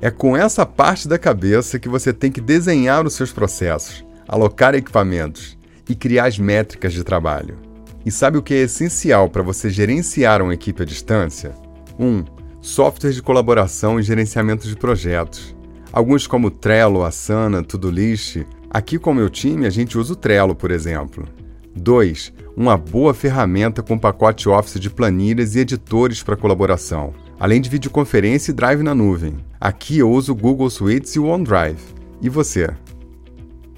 É 0.00 0.12
com 0.12 0.36
essa 0.36 0.64
parte 0.64 1.08
da 1.08 1.18
cabeça 1.18 1.76
que 1.76 1.88
você 1.88 2.12
tem 2.12 2.30
que 2.30 2.40
desenhar 2.40 3.04
os 3.04 3.14
seus 3.14 3.32
processos, 3.32 4.04
alocar 4.28 4.72
equipamentos 4.76 5.58
e 5.88 5.96
criar 5.96 6.26
as 6.26 6.38
métricas 6.38 6.92
de 6.92 7.02
trabalho. 7.02 7.58
E 8.06 8.12
sabe 8.12 8.38
o 8.38 8.42
que 8.42 8.54
é 8.54 8.58
essencial 8.58 9.28
para 9.28 9.42
você 9.42 9.68
gerenciar 9.70 10.40
uma 10.40 10.54
equipe 10.54 10.82
à 10.82 10.86
distância? 10.86 11.52
1. 11.98 12.06
Um, 12.06 12.24
software 12.60 13.10
de 13.10 13.20
colaboração 13.20 13.98
e 13.98 14.04
gerenciamento 14.04 14.68
de 14.68 14.76
projetos. 14.76 15.52
Alguns 15.92 16.26
como 16.26 16.50
Trello, 16.50 17.04
Asana, 17.04 17.62
Todoist. 17.62 18.46
Aqui 18.70 18.98
com 18.98 19.10
o 19.10 19.14
meu 19.14 19.28
time 19.28 19.66
a 19.66 19.70
gente 19.70 19.98
usa 19.98 20.14
o 20.14 20.16
Trello, 20.16 20.54
por 20.54 20.70
exemplo. 20.70 21.28
2. 21.76 22.32
Uma 22.56 22.78
boa 22.78 23.12
ferramenta 23.12 23.82
com 23.82 23.98
pacote 23.98 24.48
Office 24.48 24.80
de 24.80 24.88
planilhas 24.88 25.54
e 25.54 25.60
editores 25.60 26.22
para 26.22 26.36
colaboração, 26.36 27.12
além 27.38 27.60
de 27.60 27.68
videoconferência 27.68 28.52
e 28.52 28.54
drive 28.54 28.82
na 28.82 28.94
nuvem. 28.94 29.36
Aqui 29.60 29.98
eu 29.98 30.10
uso 30.10 30.32
o 30.32 30.34
Google 30.34 30.70
Suites 30.70 31.14
e 31.14 31.18
o 31.18 31.26
OneDrive. 31.26 31.80
E 32.22 32.28
você? 32.30 32.70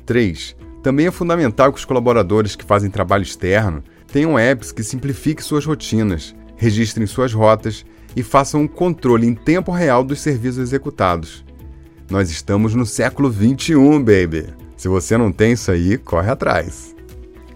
3. 0.06 0.54
Também 0.84 1.06
é 1.06 1.10
fundamental 1.10 1.72
que 1.72 1.78
os 1.80 1.84
colaboradores 1.84 2.54
que 2.54 2.64
fazem 2.64 2.90
trabalho 2.90 3.22
externo 3.22 3.82
tenham 4.12 4.38
apps 4.38 4.70
que 4.70 4.84
simplifiquem 4.84 5.44
suas 5.44 5.64
rotinas, 5.64 6.32
registrem 6.56 7.08
suas 7.08 7.32
rotas 7.32 7.84
e 8.14 8.22
façam 8.22 8.60
um 8.60 8.68
controle 8.68 9.26
em 9.26 9.34
tempo 9.34 9.72
real 9.72 10.04
dos 10.04 10.20
serviços 10.20 10.58
executados. 10.58 11.44
Nós 12.10 12.30
estamos 12.30 12.74
no 12.74 12.84
século 12.84 13.30
21, 13.30 13.98
baby. 13.98 14.46
Se 14.76 14.88
você 14.88 15.16
não 15.16 15.32
tem 15.32 15.52
isso 15.52 15.70
aí, 15.70 15.96
corre 15.96 16.30
atrás. 16.30 16.94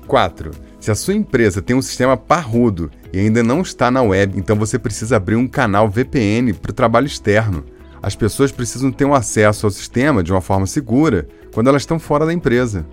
4. 0.06 0.50
Se 0.80 0.90
a 0.90 0.94
sua 0.94 1.14
empresa 1.14 1.60
tem 1.60 1.76
um 1.76 1.82
sistema 1.82 2.16
parrudo 2.16 2.90
e 3.12 3.18
ainda 3.18 3.42
não 3.42 3.60
está 3.60 3.90
na 3.90 4.02
web, 4.02 4.38
então 4.38 4.56
você 4.56 4.78
precisa 4.78 5.16
abrir 5.16 5.36
um 5.36 5.46
canal 5.46 5.90
VPN 5.90 6.54
para 6.54 6.70
o 6.70 6.74
trabalho 6.74 7.06
externo. 7.06 7.62
As 8.00 8.16
pessoas 8.16 8.50
precisam 8.50 8.90
ter 8.90 9.04
um 9.04 9.12
acesso 9.12 9.66
ao 9.66 9.70
sistema 9.70 10.22
de 10.22 10.32
uma 10.32 10.40
forma 10.40 10.66
segura 10.66 11.28
quando 11.52 11.68
elas 11.68 11.82
estão 11.82 11.98
fora 11.98 12.24
da 12.24 12.32
empresa. 12.32 12.86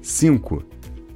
5. 0.00 0.62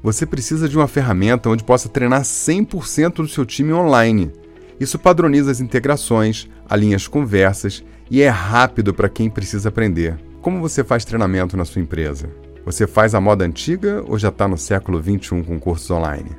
Você 0.03 0.27
precisa 0.27 0.69
de 0.69 0.77
uma 0.77 0.89
ferramenta 0.89 1.49
onde 1.49 1.63
possa 1.63 1.89
treinar 1.89 2.23
100% 2.23 3.17
do 3.17 3.29
seu 3.29 3.47
time 3.47 3.73
online. 3.73 4.33
Isso 4.81 4.99
padroniza 4.99 5.53
as 5.53 5.61
integrações, 5.61 6.49
alinha 6.69 6.97
as 6.97 7.07
conversas 7.07 7.85
e 8.13 8.21
é 8.21 8.29
rápido 8.29 8.93
para 8.93 9.09
quem 9.09 9.31
precisa 9.31 9.71
aprender. 9.71 10.19
Como 10.43 10.61
você 10.61 10.85
faz 10.85 11.03
treinamento 11.03 11.57
na 11.57 11.65
sua 11.65 11.81
empresa? 11.81 12.29
Você 12.63 12.87
faz 12.87 13.15
a 13.15 13.21
moda 13.23 13.43
antiga 13.43 14.05
ou 14.07 14.19
já 14.19 14.29
está 14.29 14.47
no 14.47 14.59
século 14.59 15.01
21 15.01 15.43
com 15.43 15.59
cursos 15.59 15.91
online? 15.91 16.31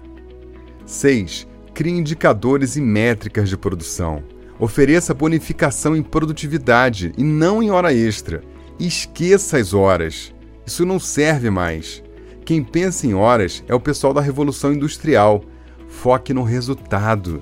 6. 0.85 1.47
Crie 1.73 1.91
indicadores 1.91 2.75
e 2.75 2.81
métricas 2.81 3.49
de 3.49 3.57
produção. 3.57 4.23
Ofereça 4.59 5.15
bonificação 5.15 5.95
em 5.95 6.03
produtividade 6.03 7.11
e 7.17 7.23
não 7.23 7.63
em 7.63 7.71
hora 7.71 7.91
extra. 7.91 8.43
Esqueça 8.79 9.57
as 9.57 9.73
horas. 9.73 10.31
Isso 10.67 10.85
não 10.85 10.99
serve 10.99 11.49
mais. 11.49 12.03
Quem 12.45 12.63
pensa 12.63 13.07
em 13.07 13.15
horas 13.15 13.63
é 13.67 13.73
o 13.73 13.79
pessoal 13.79 14.13
da 14.13 14.21
Revolução 14.21 14.71
Industrial. 14.71 15.43
Foque 15.87 16.35
no 16.35 16.43
resultado. 16.43 17.41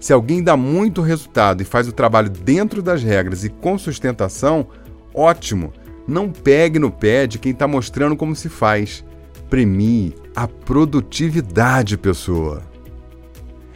Se 0.00 0.14
alguém 0.14 0.42
dá 0.42 0.56
muito 0.56 1.02
resultado 1.02 1.60
e 1.60 1.66
faz 1.66 1.86
o 1.86 1.92
trabalho 1.92 2.30
dentro 2.30 2.80
das 2.80 3.02
regras 3.02 3.44
e 3.44 3.50
com 3.50 3.76
sustentação, 3.76 4.66
ótimo. 5.14 5.74
Não 6.08 6.30
pegue 6.30 6.78
no 6.78 6.90
pé 6.90 7.26
de 7.26 7.38
quem 7.38 7.52
está 7.52 7.68
mostrando 7.68 8.16
como 8.16 8.34
se 8.34 8.48
faz. 8.48 9.04
Premie 9.50 10.14
a 10.34 10.48
produtividade, 10.48 11.98
pessoa. 11.98 12.62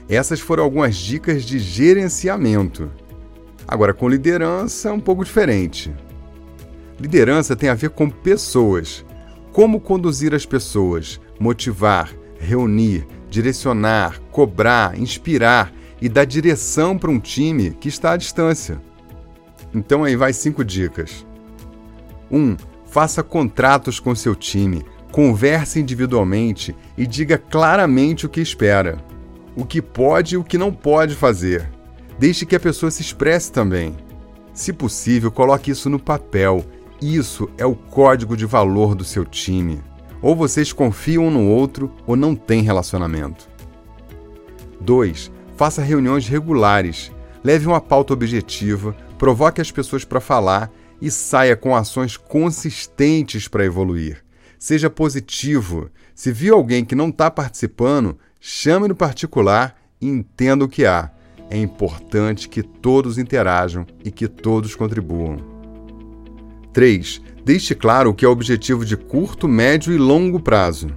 Essas 0.09 0.41
foram 0.41 0.65
algumas 0.65 0.97
dicas 0.97 1.45
de 1.45 1.59
gerenciamento. 1.59 2.91
Agora, 3.69 3.93
com 3.93 4.09
liderança, 4.09 4.89
é 4.89 4.93
um 4.93 5.01
pouco 5.01 5.25
diferente. 5.25 5.95
Liderança 6.99 7.55
tem 7.55 7.69
a 7.69 7.75
ver 7.75 7.91
com 7.91 8.09
pessoas. 8.09 9.05
Como 9.53 9.81
conduzir 9.81 10.35
as 10.35 10.47
pessoas, 10.47 11.21
motivar, 11.39 12.11
reunir, 12.39 13.07
direcionar, 13.29 14.21
cobrar, 14.31 14.99
inspirar 14.99 15.73
e 16.05 16.09
dar 16.11 16.27
direção 16.27 16.99
para 16.99 17.11
um 17.11 17.19
time 17.19 17.71
que 17.71 17.89
está 17.89 18.13
à 18.13 18.17
distância. 18.19 18.79
Então 19.75 20.05
aí 20.05 20.15
vai 20.15 20.35
cinco 20.35 20.63
dicas. 20.63 21.25
1. 22.31 22.39
Um, 22.39 22.57
faça 22.85 23.23
contratos 23.23 23.99
com 23.99 24.15
seu 24.15 24.35
time, 24.35 24.85
converse 25.11 25.81
individualmente 25.81 26.77
e 26.95 27.07
diga 27.07 27.39
claramente 27.39 28.27
o 28.27 28.29
que 28.29 28.43
espera, 28.43 28.99
o 29.57 29.65
que 29.65 29.81
pode 29.81 30.35
e 30.35 30.37
o 30.37 30.45
que 30.45 30.59
não 30.59 30.71
pode 30.71 31.15
fazer. 31.15 31.71
Deixe 32.19 32.45
que 32.45 32.55
a 32.55 32.61
pessoa 32.61 32.91
se 32.91 33.01
expresse 33.01 33.51
também. 33.51 33.97
Se 34.53 34.75
possível, 34.75 35.33
coloque 35.33 35.71
isso 35.71 35.89
no 35.89 35.99
papel. 35.99 36.67
Isso 37.01 37.49
é 37.57 37.65
o 37.65 37.75
código 37.75 38.37
de 38.37 38.45
valor 38.45 38.95
do 38.95 39.05
seu 39.05 39.25
time. 39.25 39.81
Ou 40.21 40.37
vocês 40.37 40.71
confiam 40.71 41.29
um 41.29 41.31
no 41.31 41.49
outro 41.49 41.91
ou 42.07 42.15
não 42.15 42.37
têm 42.37 42.61
relacionamento. 42.61 43.49
2. 44.83 45.33
Faça 45.57 45.83
reuniões 45.83 46.27
regulares. 46.27 47.13
Leve 47.43 47.67
uma 47.67 47.81
pauta 47.81 48.13
objetiva, 48.13 48.97
provoque 49.19 49.61
as 49.61 49.71
pessoas 49.71 50.05
para 50.05 50.21
falar 50.21 50.71
e 51.01 51.11
saia 51.11 51.57
com 51.57 51.77
ações 51.77 52.17
consistentes 52.17 53.47
para 53.47 53.65
evoluir. 53.65 54.25
Seja 54.59 54.89
positivo. 54.89 55.91
Se 56.15 56.33
viu 56.33 56.55
alguém 56.55 56.85
que 56.85 56.95
não 56.95 57.09
está 57.09 57.31
participando, 57.31 58.19
chame 58.41 58.89
no 58.89 58.95
particular 58.95 59.77
e 60.01 60.09
entenda 60.09 60.65
o 60.65 60.69
que 60.69 60.87
há. 60.87 61.11
É 61.51 61.59
importante 61.59 62.49
que 62.49 62.63
todos 62.63 63.19
interajam 63.19 63.87
e 64.03 64.11
que 64.11 64.27
todos 64.27 64.75
contribuam. 64.75 65.37
3. 66.73 67.21
Deixe 67.45 67.75
claro 67.75 68.11
o 68.11 68.15
que 68.15 68.25
é 68.25 68.29
objetivo 68.29 68.85
de 68.85 68.97
curto, 68.97 69.47
médio 69.47 69.93
e 69.93 69.99
longo 69.99 70.41
prazo. 70.41 70.89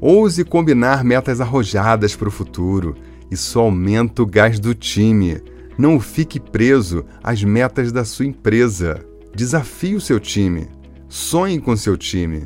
Ouse 0.00 0.44
combinar 0.44 1.04
metas 1.04 1.40
arrojadas 1.40 2.16
para 2.16 2.28
o 2.28 2.32
futuro. 2.32 2.96
Isso 3.32 3.58
aumenta 3.58 4.22
o 4.22 4.26
gás 4.26 4.60
do 4.60 4.74
time. 4.74 5.40
Não 5.78 5.98
fique 5.98 6.38
preso 6.38 7.02
às 7.22 7.42
metas 7.42 7.90
da 7.90 8.04
sua 8.04 8.26
empresa. 8.26 9.02
Desafie 9.34 9.94
o 9.94 10.00
seu 10.02 10.20
time. 10.20 10.68
Sonhe 11.08 11.58
com 11.58 11.74
seu 11.74 11.96
time. 11.96 12.44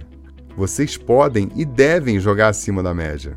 Vocês 0.56 0.96
podem 0.96 1.50
e 1.56 1.64
devem 1.64 2.20
jogar 2.20 2.50
acima 2.50 2.84
da 2.84 2.94
média. 2.94 3.34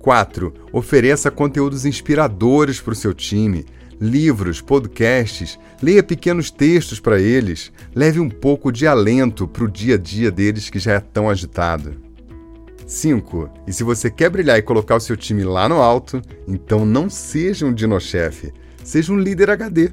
4. 0.00 0.52
Ofereça 0.72 1.30
conteúdos 1.30 1.84
inspiradores 1.84 2.80
para 2.80 2.94
o 2.94 2.96
seu 2.96 3.14
time. 3.14 3.64
Livros, 4.00 4.60
podcasts, 4.60 5.60
leia 5.80 6.02
pequenos 6.02 6.50
textos 6.50 6.98
para 6.98 7.20
eles. 7.20 7.70
Leve 7.94 8.18
um 8.18 8.28
pouco 8.28 8.72
de 8.72 8.88
alento 8.88 9.46
para 9.46 9.62
o 9.62 9.70
dia 9.70 9.94
a 9.94 9.98
dia 9.98 10.32
deles 10.32 10.68
que 10.68 10.80
já 10.80 10.94
é 10.94 11.00
tão 11.00 11.30
agitado. 11.30 12.05
5. 12.86 13.50
E 13.66 13.72
se 13.72 13.82
você 13.82 14.10
quer 14.10 14.30
brilhar 14.30 14.58
e 14.58 14.62
colocar 14.62 14.96
o 14.96 15.00
seu 15.00 15.16
time 15.16 15.42
lá 15.42 15.68
no 15.68 15.76
alto, 15.76 16.22
então 16.46 16.86
não 16.86 17.10
seja 17.10 17.66
um 17.66 17.74
dinochefe, 17.74 18.52
seja 18.84 19.12
um 19.12 19.18
líder 19.18 19.50
HD. 19.50 19.90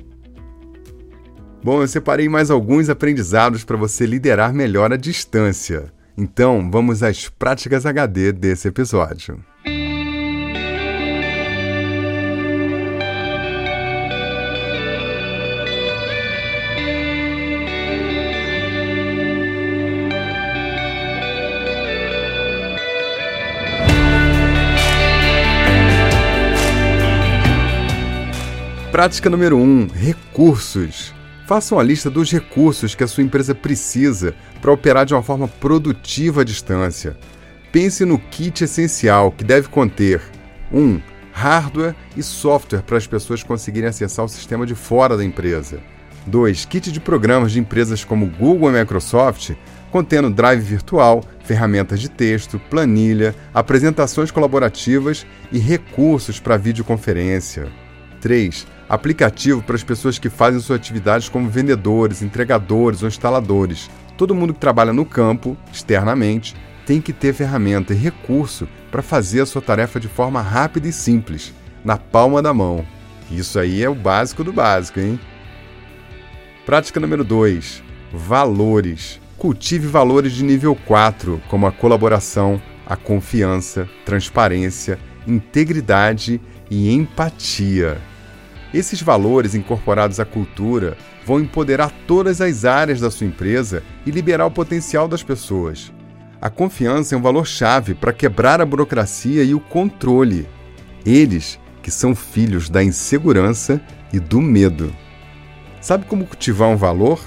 Bom, 1.64 1.82
eu 1.82 1.88
separei 1.88 2.30
mais 2.30 2.52
alguns 2.52 2.90
aprendizados 2.90 3.64
para 3.64 3.78
você 3.78 4.06
liderar 4.06 4.54
melhor 4.54 4.92
à 4.94 4.98
distância. 4.98 5.92
Então, 6.18 6.70
vamos 6.70 7.02
às 7.02 7.30
práticas 7.30 7.86
HD 7.86 8.32
desse 8.32 8.68
episódio. 8.68 9.44
Prática 28.94 29.28
número 29.28 29.58
1: 29.58 29.60
um, 29.60 29.88
recursos. 29.88 31.16
Faça 31.48 31.74
uma 31.74 31.82
lista 31.82 32.12
dos 32.12 32.32
recursos 32.32 32.94
que 32.94 33.04
a 33.04 33.08
sua 33.08 33.24
empresa 33.24 33.56
precisa 33.56 34.36
para 34.62 34.72
operar 34.72 35.04
de 35.04 35.16
uma 35.16 35.24
forma 35.24 35.48
produtiva 35.48 36.42
à 36.42 36.44
distância. 36.44 37.18
Pense 37.72 38.06
no 38.06 38.20
kit 38.20 38.64
essencial 38.64 39.32
que 39.32 39.44
deve 39.44 39.68
conter 39.68 40.22
1. 40.72 40.80
Um, 40.80 41.02
hardware 41.32 41.96
e 42.16 42.22
software 42.22 42.84
para 42.84 42.96
as 42.98 43.08
pessoas 43.08 43.42
conseguirem 43.42 43.90
acessar 43.90 44.24
o 44.26 44.30
sistema 44.30 44.64
de 44.64 44.76
fora 44.76 45.18
da 45.18 45.26
empresa. 45.26 45.80
2. 46.28 46.66
Kit 46.66 46.92
de 46.92 47.00
programas 47.00 47.52
de 47.52 47.60
empresas 47.60 48.06
como 48.06 48.28
Google 48.28 48.70
e 48.70 48.80
Microsoft, 48.80 49.56
contendo 49.90 50.30
drive 50.30 50.62
virtual, 50.62 51.24
ferramentas 51.44 52.00
de 52.00 52.12
texto, 52.12 52.62
planilha, 52.70 53.34
apresentações 53.56 54.30
colaborativas 54.30 55.26
e 55.52 55.58
recursos 55.58 56.40
para 56.40 56.58
videoconferência. 56.58 57.70
3 58.22 58.68
aplicativo 58.94 59.64
para 59.64 59.76
as 59.76 59.84
pessoas 59.84 60.20
que 60.20 60.30
fazem 60.30 60.60
suas 60.60 60.80
atividades 60.80 61.28
como 61.28 61.50
vendedores, 61.50 62.22
entregadores 62.22 63.02
ou 63.02 63.08
instaladores. 63.08 63.90
Todo 64.16 64.36
mundo 64.36 64.54
que 64.54 64.60
trabalha 64.60 64.94
no 64.94 65.04
campo, 65.04 65.58
externamente, 65.72 66.56
tem 66.86 67.02
que 67.02 67.12
ter 67.12 67.34
ferramenta 67.34 67.94
e 67.94 67.98
recurso 67.98 68.68
para 68.92 69.02
fazer 69.02 69.42
a 69.42 69.46
sua 69.48 69.64
tarefa 69.64 70.00
de 70.00 70.08
forma 70.08 70.42
rápida 70.42 70.88
e 70.88 70.94
simples, 70.94 71.52
na 71.84 71.98
palma 71.98 72.40
da 72.40 72.54
mão. 72.54 72.86
Isso 73.32 73.58
aí 73.58 73.82
é 73.82 73.90
o 73.90 73.96
básico 73.96 74.44
do 74.44 74.54
básico, 74.54 75.00
hein? 75.00 75.20
Prática 76.64 77.00
número 77.00 77.24
2: 77.24 77.82
valores. 78.14 79.20
Cultive 79.40 79.88
valores 79.88 80.34
de 80.34 80.44
nível 80.44 80.78
4, 80.86 81.42
como 81.50 81.66
a 81.66 81.72
colaboração, 81.72 82.62
a 82.86 82.96
confiança, 82.96 83.90
transparência, 84.06 85.00
integridade 85.28 86.40
e 86.70 86.94
empatia. 86.94 87.98
Esses 88.74 89.02
valores 89.02 89.54
incorporados 89.54 90.20
à 90.20 90.26
cultura 90.26 90.98
vão 91.26 91.40
empoderar 91.40 91.92
todas 92.08 92.42
as 92.42 92.66
áreas 92.66 93.00
da 93.00 93.12
sua 93.12 93.28
empresa 93.28 93.84
e 94.06 94.10
liberar 94.10 94.48
o 94.48 94.52
potencial 94.52 95.08
das 95.08 95.22
pessoas. 95.22 95.94
A 96.42 96.50
confiança 96.50 97.14
é 97.14 97.18
um 97.18 97.22
valor-chave 97.22 97.94
para 97.94 98.12
quebrar 98.12 98.60
a 98.60 98.66
burocracia 98.66 99.44
e 99.44 99.54
o 99.54 99.60
controle. 99.60 100.48
Eles 101.06 101.60
que 101.84 101.92
são 101.92 102.16
filhos 102.16 102.70
da 102.70 102.84
insegurança 102.84 103.80
e 104.12 104.20
do 104.20 104.42
medo. 104.42 104.94
Sabe 105.80 106.06
como 106.06 106.26
cultivar 106.26 106.70
um 106.70 106.78
valor? 106.78 107.22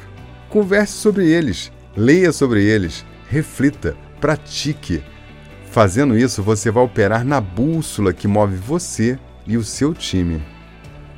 Converse 0.48 0.94
sobre 0.94 1.30
eles, 1.30 1.70
leia 1.94 2.32
sobre 2.32 2.64
eles, 2.64 3.04
reflita, 3.28 3.94
pratique. 4.20 5.02
Fazendo 5.70 6.16
isso, 6.16 6.42
você 6.42 6.70
vai 6.70 6.82
operar 6.82 7.24
na 7.24 7.40
bússola 7.40 8.14
que 8.14 8.26
move 8.26 8.56
você 8.56 9.18
e 9.46 9.56
o 9.56 9.62
seu 9.62 9.92
time. 9.92 10.55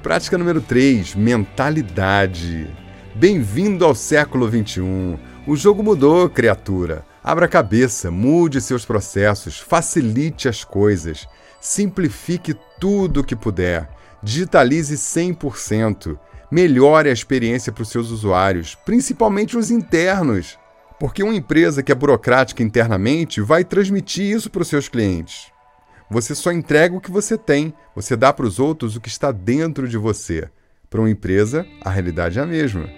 Prática 0.09 0.38
número 0.38 0.62
3: 0.62 1.14
mentalidade. 1.16 2.66
Bem-vindo 3.14 3.85
ao 3.85 3.94
século 3.94 4.49
21. 4.49 5.18
O 5.47 5.55
jogo 5.55 5.83
mudou, 5.83 6.31
criatura. 6.31 7.05
Abra 7.23 7.44
a 7.44 7.49
cabeça, 7.49 8.11
mude 8.11 8.59
seus 8.62 8.87
processos, 8.87 9.59
facilite 9.59 10.49
as 10.49 10.64
coisas, 10.64 11.29
simplifique 11.61 12.57
tudo 12.81 13.21
o 13.21 13.23
que 13.23 13.37
puder, 13.37 13.87
digitalize 14.23 14.97
100%, 14.97 16.18
melhore 16.51 17.11
a 17.11 17.12
experiência 17.12 17.71
para 17.71 17.83
os 17.83 17.90
seus 17.90 18.11
usuários, 18.11 18.75
principalmente 18.87 19.59
os 19.59 19.71
internos. 19.71 20.59
Porque 20.99 21.23
uma 21.23 21.35
empresa 21.35 21.83
que 21.83 21.92
é 21.92 21.94
burocrática 21.94 22.62
internamente 22.62 23.42
vai 23.42 23.62
transmitir 23.62 24.35
isso 24.35 24.49
para 24.49 24.62
os 24.62 24.68
seus 24.68 24.88
clientes. 24.88 25.53
Você 26.11 26.35
só 26.35 26.51
entrega 26.51 26.97
o 26.97 27.01
que 27.01 27.11
você 27.11 27.37
tem, 27.37 27.75
você 27.94 28.16
dá 28.16 28.33
para 28.33 28.47
os 28.47 28.59
outros 28.59 28.97
o 28.97 29.01
que 29.01 29.09
está 29.09 29.31
dentro 29.31 29.87
de 29.87 29.99
você. 29.99 30.49
Para 30.88 31.01
uma 31.01 31.11
empresa, 31.11 31.66
a 31.85 31.90
realidade 31.90 32.38
é 32.38 32.42
a 32.42 32.47
mesma. 32.47 32.88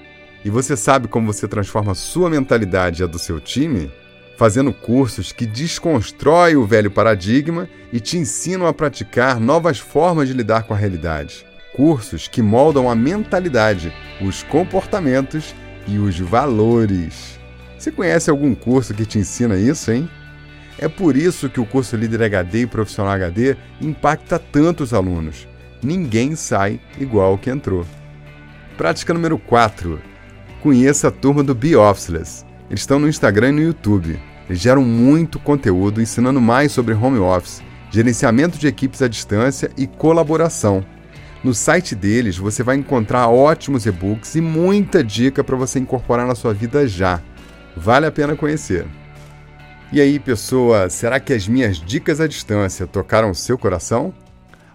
E 0.44 0.49
você 0.49 0.77
sabe 0.77 1.09
como 1.09 1.33
você 1.33 1.49
transforma 1.49 1.92
sua 1.94 2.31
mentalidade 2.31 3.03
e 3.03 3.05
a 3.05 3.09
do 3.09 3.18
seu 3.18 3.40
time? 3.40 3.90
Fazendo 4.38 4.73
cursos 4.73 5.33
que 5.33 5.44
desconstroem 5.44 6.55
o 6.55 6.64
velho 6.64 6.90
paradigma 6.90 7.68
e 7.92 7.99
te 7.99 8.16
ensinam 8.16 8.66
a 8.66 8.73
praticar 8.73 9.40
novas 9.40 9.81
formas 9.81 10.29
de 10.29 10.35
lidar 10.35 10.62
com 10.62 10.73
a 10.73 10.77
realidade. 10.77 11.44
Cursos 11.75 12.29
que 12.29 12.40
moldam 12.40 12.88
a 12.88 12.94
mentalidade, 12.94 13.92
os 14.23 14.44
comportamentos 14.44 15.53
e 15.87 15.99
os 15.99 16.18
valores. 16.18 17.40
Você 17.77 17.90
conhece 17.90 18.31
algum 18.31 18.55
curso 18.55 18.94
que 18.94 19.05
te 19.05 19.18
ensina 19.18 19.57
isso, 19.57 19.90
hein? 19.90 20.09
É 20.83 20.88
por 20.88 21.14
isso 21.14 21.51
que 21.51 21.61
o 21.61 21.66
curso 21.66 21.95
Líder 21.95 22.23
HD 22.23 22.62
e 22.62 22.66
Profissional 22.66 23.12
HD 23.12 23.55
impacta 23.83 24.38
tanto 24.38 24.83
os 24.83 24.95
alunos. 24.95 25.47
Ninguém 25.83 26.35
sai 26.35 26.81
igual 26.99 27.37
que 27.37 27.51
entrou. 27.51 27.85
Prática 28.79 29.12
número 29.12 29.38
4. 29.38 30.01
Conheça 30.62 31.09
a 31.09 31.11
turma 31.11 31.45
do 31.45 31.55
Be 31.55 31.77
Officeless. 31.77 32.47
Eles 32.71 32.81
estão 32.81 32.99
no 32.99 33.11
Instagram 33.11 33.51
e 33.51 33.53
no 33.53 33.62
YouTube. 33.62 34.19
Eles 34.49 34.59
geram 34.59 34.83
muito 34.83 35.38
conteúdo 35.38 36.01
ensinando 36.01 36.40
mais 36.40 36.73
sobre 36.73 36.95
home 36.95 37.19
office, 37.19 37.62
gerenciamento 37.90 38.59
de 38.59 38.66
equipes 38.66 39.03
à 39.03 39.09
distância 39.09 39.71
e 39.77 39.87
colaboração. 39.87 40.83
No 41.45 41.53
site 41.53 41.95
deles 41.95 42.38
você 42.38 42.62
vai 42.62 42.77
encontrar 42.77 43.29
ótimos 43.29 43.85
e-books 43.85 44.35
e 44.35 44.40
muita 44.40 45.05
dica 45.05 45.45
para 45.45 45.57
você 45.57 45.79
incorporar 45.79 46.27
na 46.27 46.35
sua 46.35 46.55
vida 46.55 46.88
já. 46.88 47.21
Vale 47.77 48.07
a 48.07 48.11
pena 48.11 48.35
conhecer. 48.35 48.87
E 49.92 50.00
aí, 50.00 50.20
pessoa, 50.20 50.88
será 50.88 51.18
que 51.18 51.33
as 51.33 51.48
minhas 51.48 51.79
dicas 51.79 52.20
à 52.20 52.29
distância 52.29 52.87
tocaram 52.87 53.35
seu 53.35 53.59
coração? 53.59 54.14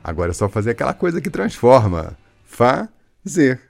Agora 0.03 0.31
é 0.31 0.33
só 0.33 0.49
fazer 0.49 0.71
aquela 0.71 0.93
coisa 0.93 1.21
que 1.21 1.29
transforma. 1.29 2.17
Fazer. 2.43 3.61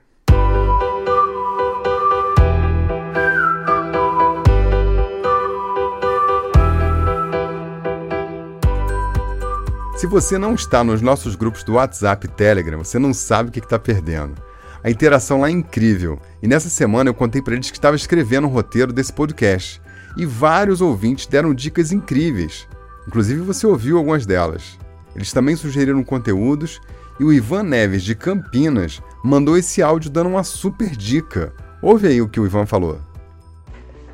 Se 9.96 10.08
você 10.08 10.36
não 10.38 10.52
está 10.52 10.82
nos 10.82 11.00
nossos 11.00 11.36
grupos 11.36 11.62
do 11.62 11.74
WhatsApp 11.74 12.26
e 12.26 12.28
Telegram, 12.28 12.78
você 12.82 12.98
não 12.98 13.14
sabe 13.14 13.50
o 13.50 13.52
que 13.52 13.60
está 13.60 13.78
perdendo. 13.78 14.42
A 14.82 14.90
interação 14.90 15.40
lá 15.40 15.46
é 15.46 15.52
incrível. 15.52 16.20
E 16.42 16.48
nessa 16.48 16.68
semana 16.68 17.08
eu 17.08 17.14
contei 17.14 17.40
para 17.40 17.54
eles 17.54 17.70
que 17.70 17.78
estava 17.78 17.94
escrevendo 17.94 18.48
um 18.48 18.50
roteiro 18.50 18.92
desse 18.92 19.12
podcast 19.12 19.80
e 20.16 20.24
vários 20.24 20.80
ouvintes 20.80 21.26
deram 21.26 21.54
dicas 21.54 21.92
incríveis. 21.92 22.66
Inclusive 23.06 23.40
você 23.40 23.66
ouviu 23.66 23.98
algumas 23.98 24.26
delas. 24.26 24.78
Eles 25.14 25.32
também 25.32 25.56
sugeriram 25.56 26.02
conteúdos 26.02 26.80
e 27.18 27.24
o 27.24 27.32
Ivan 27.32 27.62
Neves 27.62 28.02
de 28.02 28.14
Campinas 28.14 29.00
mandou 29.22 29.56
esse 29.56 29.82
áudio 29.82 30.10
dando 30.10 30.28
uma 30.28 30.44
super 30.44 30.90
dica. 30.90 31.54
Ouve 31.80 32.08
aí 32.08 32.20
o 32.20 32.28
que 32.28 32.40
o 32.40 32.46
Ivan 32.46 32.66
falou. 32.66 32.98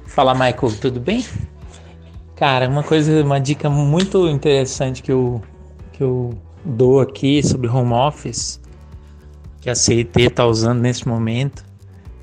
Fala 0.06 0.34
Michael, 0.34 0.76
tudo 0.80 1.00
bem? 1.00 1.24
Cara, 2.36 2.68
uma 2.68 2.82
coisa, 2.82 3.22
uma 3.22 3.40
dica 3.40 3.70
muito 3.70 4.28
interessante 4.28 5.02
que 5.02 5.12
eu, 5.12 5.40
que 5.92 6.02
eu 6.02 6.34
dou 6.64 7.00
aqui 7.00 7.42
sobre 7.42 7.68
home 7.68 7.92
office, 7.92 8.60
que 9.60 9.70
a 9.70 9.74
CIT 9.74 10.20
está 10.20 10.46
usando 10.46 10.80
nesse 10.80 11.06
momento, 11.06 11.64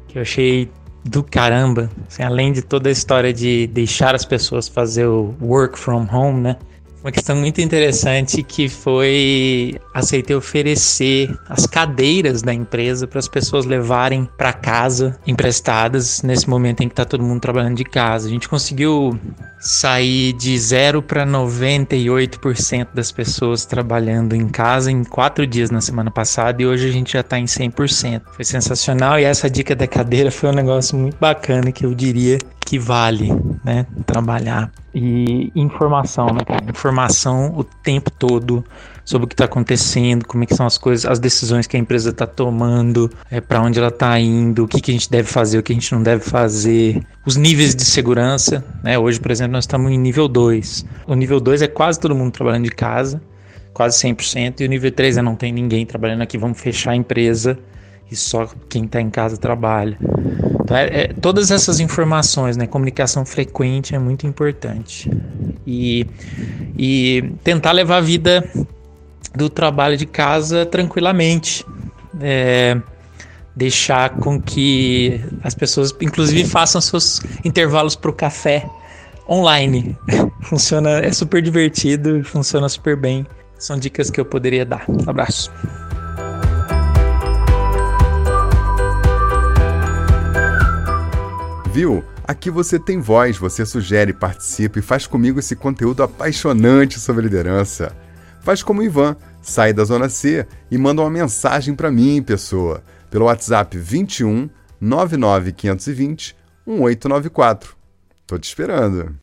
que 0.08 0.18
eu 0.18 0.22
achei 0.22 0.70
do 1.04 1.24
caramba, 1.24 1.90
assim, 2.08 2.24
além 2.24 2.52
de 2.52 2.62
toda 2.62 2.90
a 2.90 2.92
história 2.92 3.34
de 3.34 3.68
deixar 3.68 4.16
as 4.16 4.26
pessoas 4.26 4.68
fazer 4.68 5.06
o 5.06 5.34
work 5.42 5.78
from 5.78 6.08
home, 6.12 6.42
né? 6.42 6.58
Uma 7.02 7.14
questão 7.14 7.34
muito 7.34 7.62
interessante 7.62 8.44
que 8.44 8.68
foi 8.68 9.80
aceitei 9.94 10.36
oferecer 10.36 11.34
as 11.48 11.66
cadeiras 11.66 12.42
da 12.42 12.54
empresa 12.54 13.08
para 13.08 13.20
as 13.20 13.28
pessoas 13.28 13.66
levarem 13.66 14.28
para 14.38 14.52
casa 14.52 15.18
emprestadas 15.26 16.22
nesse 16.24 16.50
momento 16.50 16.82
em 16.82 16.90
que 16.90 16.94
está 16.94 17.06
todo 17.06 17.24
mundo 17.24 17.40
trabalhando 17.40 17.78
de 17.78 17.86
casa. 17.86 18.28
A 18.28 18.30
gente 18.30 18.50
conseguiu 18.50 19.18
sair 19.60 20.32
de 20.34 20.58
0 20.58 21.02
para 21.02 21.26
98% 21.26 22.88
das 22.94 23.12
pessoas 23.12 23.66
trabalhando 23.66 24.34
em 24.34 24.48
casa 24.48 24.90
em 24.90 25.04
quatro 25.04 25.46
dias 25.46 25.70
na 25.70 25.82
semana 25.82 26.10
passada 26.10 26.62
e 26.62 26.66
hoje 26.66 26.88
a 26.88 26.92
gente 26.92 27.14
já 27.14 27.20
está 27.20 27.38
em 27.38 27.46
100%. 27.46 28.22
Foi 28.32 28.46
sensacional 28.46 29.20
e 29.20 29.24
essa 29.26 29.50
dica 29.50 29.76
da 29.76 29.86
cadeira 29.86 30.32
foi 30.32 30.50
um 30.50 30.54
negócio 30.54 30.98
muito 30.98 31.18
bacana 31.20 31.72
que 31.72 31.86
eu 31.86 31.94
diria 31.94 32.38
que 32.66 32.80
vale, 32.80 33.30
né? 33.64 33.86
Trabalhar. 34.06 34.72
E 34.94 35.52
informação, 35.56 36.28
né, 36.28 36.44
cara? 36.46 36.64
Informação 36.70 37.54
o 37.56 37.64
tempo 37.64 38.12
todo 38.12 38.64
sobre 39.10 39.26
o 39.26 39.28
que 39.28 39.34
está 39.34 39.46
acontecendo, 39.46 40.24
como 40.28 40.44
é 40.44 40.46
que 40.46 40.54
são 40.54 40.68
as 40.68 40.78
coisas, 40.78 41.04
as 41.04 41.18
decisões 41.18 41.66
que 41.66 41.76
a 41.76 41.80
empresa 41.80 42.12
está 42.12 42.28
tomando, 42.28 43.10
é, 43.32 43.42
para 43.42 43.60
onde 43.60 43.80
ela 43.80 43.88
está 43.88 44.20
indo, 44.20 44.66
o 44.66 44.68
que, 44.68 44.80
que 44.80 44.92
a 44.92 44.94
gente 44.94 45.10
deve 45.10 45.28
fazer, 45.28 45.58
o 45.58 45.64
que 45.64 45.72
a 45.72 45.76
gente 45.76 45.92
não 45.92 46.04
deve 46.04 46.24
fazer, 46.24 47.02
os 47.26 47.36
níveis 47.36 47.74
de 47.74 47.84
segurança. 47.84 48.64
Né? 48.84 49.00
Hoje, 49.00 49.20
por 49.20 49.32
exemplo, 49.32 49.54
nós 49.54 49.64
estamos 49.64 49.92
em 49.92 49.98
nível 49.98 50.28
2. 50.28 50.86
O 51.08 51.16
nível 51.16 51.40
2 51.40 51.64
é 51.64 51.68
quase 51.68 52.00
todo 52.00 52.14
mundo 52.14 52.34
trabalhando 52.34 52.66
de 52.66 52.70
casa, 52.70 53.20
quase 53.74 53.98
100%, 53.98 54.60
e 54.60 54.66
o 54.66 54.70
nível 54.70 54.92
3 54.92 55.18
é 55.18 55.22
não 55.24 55.36
tem 55.36 55.52
ninguém 55.52 55.88
trabalhando 55.88 56.22
aqui, 56.22 56.38
vamos 56.38 56.62
fechar 56.62 56.92
a 56.92 56.96
empresa 56.96 57.58
e 58.12 58.16
só 58.16 58.48
quem 58.70 58.86
está 58.86 59.02
em 59.02 59.10
casa 59.10 59.38
trabalha. 59.38 59.98
Então, 60.62 60.78
é, 60.78 60.86
é, 60.86 61.08
todas 61.08 61.50
essas 61.50 61.80
informações, 61.80 62.56
né, 62.56 62.68
comunicação 62.68 63.26
frequente 63.26 63.96
é 63.96 63.98
muito 63.98 64.28
importante. 64.28 65.10
E, 65.66 66.06
e 66.78 67.34
tentar 67.44 67.72
levar 67.72 67.98
a 67.98 68.02
vida 68.02 68.48
do 69.36 69.50
trabalho 69.50 69.98
de 69.98 70.06
casa 70.06 70.66
tranquilamente. 70.66 71.66
É, 72.22 72.80
deixar 73.56 74.12
com 74.12 74.42
que 74.42 75.20
as 75.44 75.54
pessoas, 75.54 75.94
inclusive, 76.00 76.48
façam 76.48 76.80
seus 76.80 77.22
intervalos 77.44 77.96
para 77.96 78.10
o 78.10 78.14
café 78.14 78.66
online. 79.28 79.98
funciona, 80.44 81.00
é 81.00 81.12
super 81.12 81.42
divertido, 81.42 82.24
funciona 82.24 82.70
super 82.70 82.96
bem. 82.96 83.26
São 83.58 83.78
dicas 83.78 84.10
que 84.10 84.20
eu 84.20 84.26
poderia 84.26 84.66
dar. 84.66 84.86
Um 84.88 85.10
abraço. 85.10 85.52
Viu? 91.74 92.04
Aqui 92.26 92.50
você 92.50 92.78
tem 92.78 93.00
voz, 93.00 93.38
você 93.38 93.66
sugere, 93.66 94.14
participa 94.14 94.80
e 94.80 94.82
faz 94.82 95.08
comigo 95.08 95.40
esse 95.40 95.56
conteúdo 95.56 96.04
apaixonante 96.04 97.00
sobre 97.00 97.24
liderança. 97.24 97.92
Faz 98.42 98.64
como 98.64 98.82
o 98.82 98.84
Ivan, 98.84 99.16
sai 99.42 99.74
da 99.74 99.84
Zona 99.84 100.10
C 100.10 100.46
e 100.72 100.78
manda 100.78 101.02
uma 101.02 101.10
mensagem 101.10 101.76
para 101.76 101.92
mim, 101.92 102.22
pessoa, 102.22 102.84
pelo 103.10 103.26
WhatsApp 103.26 103.78
21 103.78 104.50
99520 104.80 106.36
1894. 106.66 107.76
Tô 108.26 108.38
te 108.38 108.46
esperando. 108.46 109.16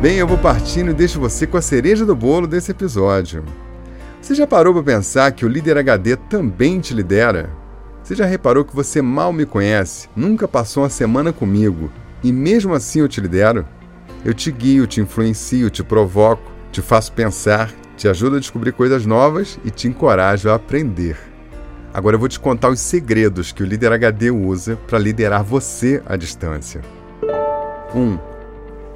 Bem, 0.00 0.18
eu 0.18 0.26
vou 0.26 0.36
partindo 0.36 0.90
e 0.90 0.94
deixo 0.94 1.18
você 1.18 1.46
com 1.46 1.56
a 1.56 1.62
cereja 1.62 2.04
do 2.04 2.14
bolo 2.14 2.46
desse 2.46 2.70
episódio. 2.70 3.42
Você 4.20 4.34
já 4.34 4.46
parou 4.46 4.74
para 4.74 4.82
pensar 4.82 5.32
que 5.32 5.44
o 5.46 5.48
líder 5.48 5.78
HD 5.78 6.16
também 6.16 6.80
te 6.80 6.92
lidera? 6.92 7.48
Você 8.02 8.14
já 8.14 8.26
reparou 8.26 8.62
que 8.62 8.76
você 8.76 9.00
mal 9.00 9.32
me 9.32 9.46
conhece, 9.46 10.06
nunca 10.14 10.46
passou 10.46 10.82
uma 10.82 10.90
semana 10.90 11.32
comigo 11.32 11.90
e 12.22 12.30
mesmo 12.30 12.74
assim 12.74 13.00
eu 13.00 13.08
te 13.08 13.22
lidero? 13.22 13.66
Eu 14.22 14.34
te 14.34 14.52
guio, 14.52 14.86
te 14.86 15.00
influencio, 15.00 15.70
te 15.70 15.82
provoco, 15.82 16.52
te 16.70 16.82
faço 16.82 17.12
pensar, 17.12 17.72
te 17.96 18.06
ajudo 18.06 18.36
a 18.36 18.40
descobrir 18.40 18.72
coisas 18.72 19.06
novas 19.06 19.58
e 19.64 19.70
te 19.70 19.88
encorajo 19.88 20.50
a 20.50 20.56
aprender. 20.56 21.16
Agora 21.94 22.16
eu 22.16 22.20
vou 22.20 22.28
te 22.28 22.38
contar 22.38 22.68
os 22.68 22.80
segredos 22.80 23.50
que 23.50 23.62
o 23.62 23.66
líder 23.66 23.92
HD 23.92 24.30
usa 24.30 24.76
para 24.76 24.98
liderar 24.98 25.42
você 25.42 26.02
à 26.04 26.16
distância. 26.16 26.82
1. 27.94 27.98
Um, 27.98 28.35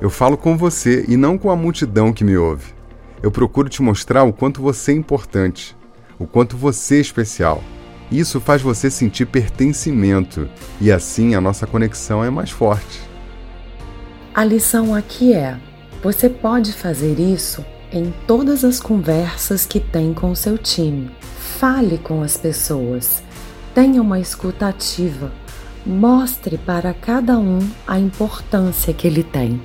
eu 0.00 0.08
falo 0.08 0.36
com 0.36 0.56
você 0.56 1.04
e 1.08 1.16
não 1.16 1.36
com 1.36 1.50
a 1.50 1.56
multidão 1.56 2.12
que 2.12 2.24
me 2.24 2.36
ouve. 2.36 2.72
Eu 3.22 3.30
procuro 3.30 3.68
te 3.68 3.82
mostrar 3.82 4.24
o 4.24 4.32
quanto 4.32 4.62
você 4.62 4.92
é 4.92 4.94
importante, 4.94 5.76
o 6.18 6.26
quanto 6.26 6.56
você 6.56 6.96
é 6.96 7.00
especial. 7.00 7.62
Isso 8.10 8.40
faz 8.40 8.62
você 8.62 8.90
sentir 8.90 9.26
pertencimento 9.26 10.48
e 10.80 10.90
assim 10.90 11.34
a 11.34 11.40
nossa 11.40 11.66
conexão 11.66 12.24
é 12.24 12.30
mais 12.30 12.50
forte. 12.50 13.00
A 14.34 14.42
lição 14.42 14.94
aqui 14.94 15.34
é: 15.34 15.58
você 16.02 16.30
pode 16.30 16.72
fazer 16.72 17.20
isso 17.20 17.64
em 17.92 18.12
todas 18.26 18.64
as 18.64 18.80
conversas 18.80 19.66
que 19.66 19.78
tem 19.78 20.14
com 20.14 20.34
seu 20.34 20.56
time. 20.56 21.10
Fale 21.58 21.98
com 21.98 22.22
as 22.22 22.38
pessoas, 22.38 23.22
tenha 23.74 24.00
uma 24.00 24.18
escuta 24.18 24.66
ativa, 24.66 25.30
mostre 25.84 26.56
para 26.56 26.94
cada 26.94 27.38
um 27.38 27.58
a 27.86 27.98
importância 27.98 28.94
que 28.94 29.06
ele 29.06 29.22
tem. 29.22 29.60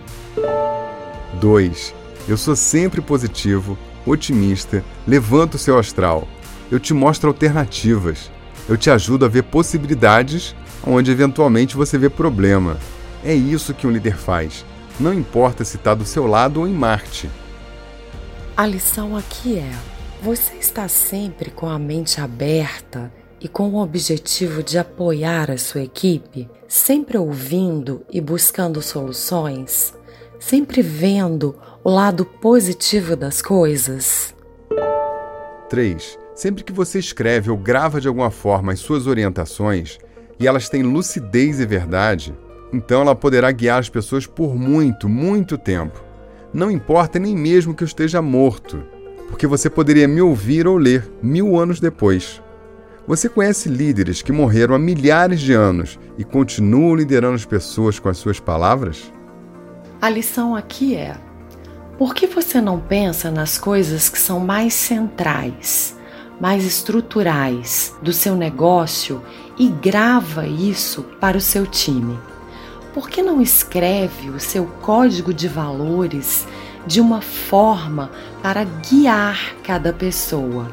2. 1.39 1.93
Eu 2.27 2.37
sou 2.37 2.55
sempre 2.55 3.01
positivo, 3.01 3.77
otimista, 4.05 4.83
levanto 5.07 5.55
o 5.55 5.59
seu 5.59 5.77
astral. 5.77 6.27
Eu 6.71 6.79
te 6.79 6.93
mostro 6.93 7.29
alternativas. 7.29 8.31
Eu 8.67 8.77
te 8.77 8.89
ajudo 8.89 9.25
a 9.25 9.27
ver 9.27 9.43
possibilidades 9.43 10.55
onde 10.85 11.11
eventualmente 11.11 11.75
você 11.75 11.97
vê 11.97 12.09
problema. 12.09 12.77
É 13.23 13.33
isso 13.33 13.73
que 13.73 13.85
um 13.85 13.91
líder 13.91 14.17
faz. 14.17 14.65
Não 14.99 15.13
importa 15.13 15.63
se 15.63 15.77
está 15.77 15.93
do 15.93 16.05
seu 16.05 16.25
lado 16.25 16.61
ou 16.61 16.67
em 16.67 16.73
Marte. 16.73 17.29
A 18.55 18.65
lição 18.65 19.15
aqui 19.17 19.57
é: 19.57 19.71
você 20.21 20.55
está 20.55 20.87
sempre 20.87 21.51
com 21.51 21.67
a 21.67 21.77
mente 21.77 22.21
aberta 22.21 23.11
e 23.39 23.47
com 23.47 23.69
o 23.69 23.81
objetivo 23.81 24.63
de 24.63 24.77
apoiar 24.77 25.51
a 25.51 25.57
sua 25.57 25.81
equipe, 25.81 26.49
sempre 26.67 27.17
ouvindo 27.17 28.03
e 28.11 28.21
buscando 28.21 28.81
soluções? 28.81 29.93
Sempre 30.39 30.81
vendo 30.81 31.55
o 31.83 31.89
lado 31.89 32.25
positivo 32.25 33.15
das 33.15 33.41
coisas. 33.41 34.33
3. 35.69 36.19
Sempre 36.35 36.63
que 36.63 36.73
você 36.73 36.99
escreve 36.99 37.49
ou 37.49 37.57
grava 37.57 38.01
de 38.01 38.07
alguma 38.07 38.31
forma 38.31 38.71
as 38.71 38.79
suas 38.79 39.07
orientações 39.07 39.97
e 40.39 40.47
elas 40.47 40.67
têm 40.69 40.83
lucidez 40.83 41.59
e 41.59 41.65
verdade, 41.65 42.35
então 42.73 43.01
ela 43.01 43.15
poderá 43.15 43.51
guiar 43.51 43.79
as 43.79 43.89
pessoas 43.89 44.27
por 44.27 44.55
muito, 44.55 45.07
muito 45.07 45.57
tempo. 45.57 46.03
Não 46.53 46.69
importa 46.69 47.19
nem 47.19 47.35
mesmo 47.35 47.73
que 47.73 47.83
eu 47.83 47.87
esteja 47.87 48.21
morto, 48.21 48.83
porque 49.29 49.47
você 49.47 49.69
poderia 49.69 50.07
me 50.07 50.21
ouvir 50.21 50.67
ou 50.67 50.77
ler 50.77 51.09
mil 51.21 51.57
anos 51.57 51.79
depois. 51.79 52.41
Você 53.07 53.29
conhece 53.29 53.69
líderes 53.69 54.21
que 54.21 54.31
morreram 54.31 54.73
há 54.73 54.79
milhares 54.79 55.39
de 55.39 55.53
anos 55.53 55.99
e 56.17 56.23
continuam 56.23 56.95
liderando 56.95 57.35
as 57.35 57.45
pessoas 57.45 57.99
com 57.99 58.09
as 58.09 58.17
suas 58.17 58.39
palavras? 58.39 59.11
A 60.05 60.09
lição 60.11 60.55
aqui 60.55 60.95
é: 60.95 61.17
por 61.97 62.13
que 62.13 62.27
você 62.27 62.61
não 62.61 62.79
pensa 62.79 63.31
nas 63.31 63.57
coisas 63.57 64.07
que 64.07 64.19
são 64.19 64.39
mais 64.39 64.75
centrais, 64.75 65.97
mais 66.39 66.63
estruturais 66.63 67.91
do 68.03 68.13
seu 68.13 68.35
negócio 68.35 69.23
e 69.57 69.67
grava 69.67 70.45
isso 70.45 71.01
para 71.19 71.35
o 71.35 71.41
seu 71.41 71.65
time? 71.65 72.19
Por 72.93 73.09
que 73.09 73.23
não 73.23 73.41
escreve 73.41 74.29
o 74.29 74.39
seu 74.39 74.67
código 74.83 75.33
de 75.33 75.47
valores 75.47 76.45
de 76.85 77.01
uma 77.01 77.19
forma 77.19 78.11
para 78.43 78.63
guiar 78.63 79.55
cada 79.63 79.91
pessoa. 79.91 80.71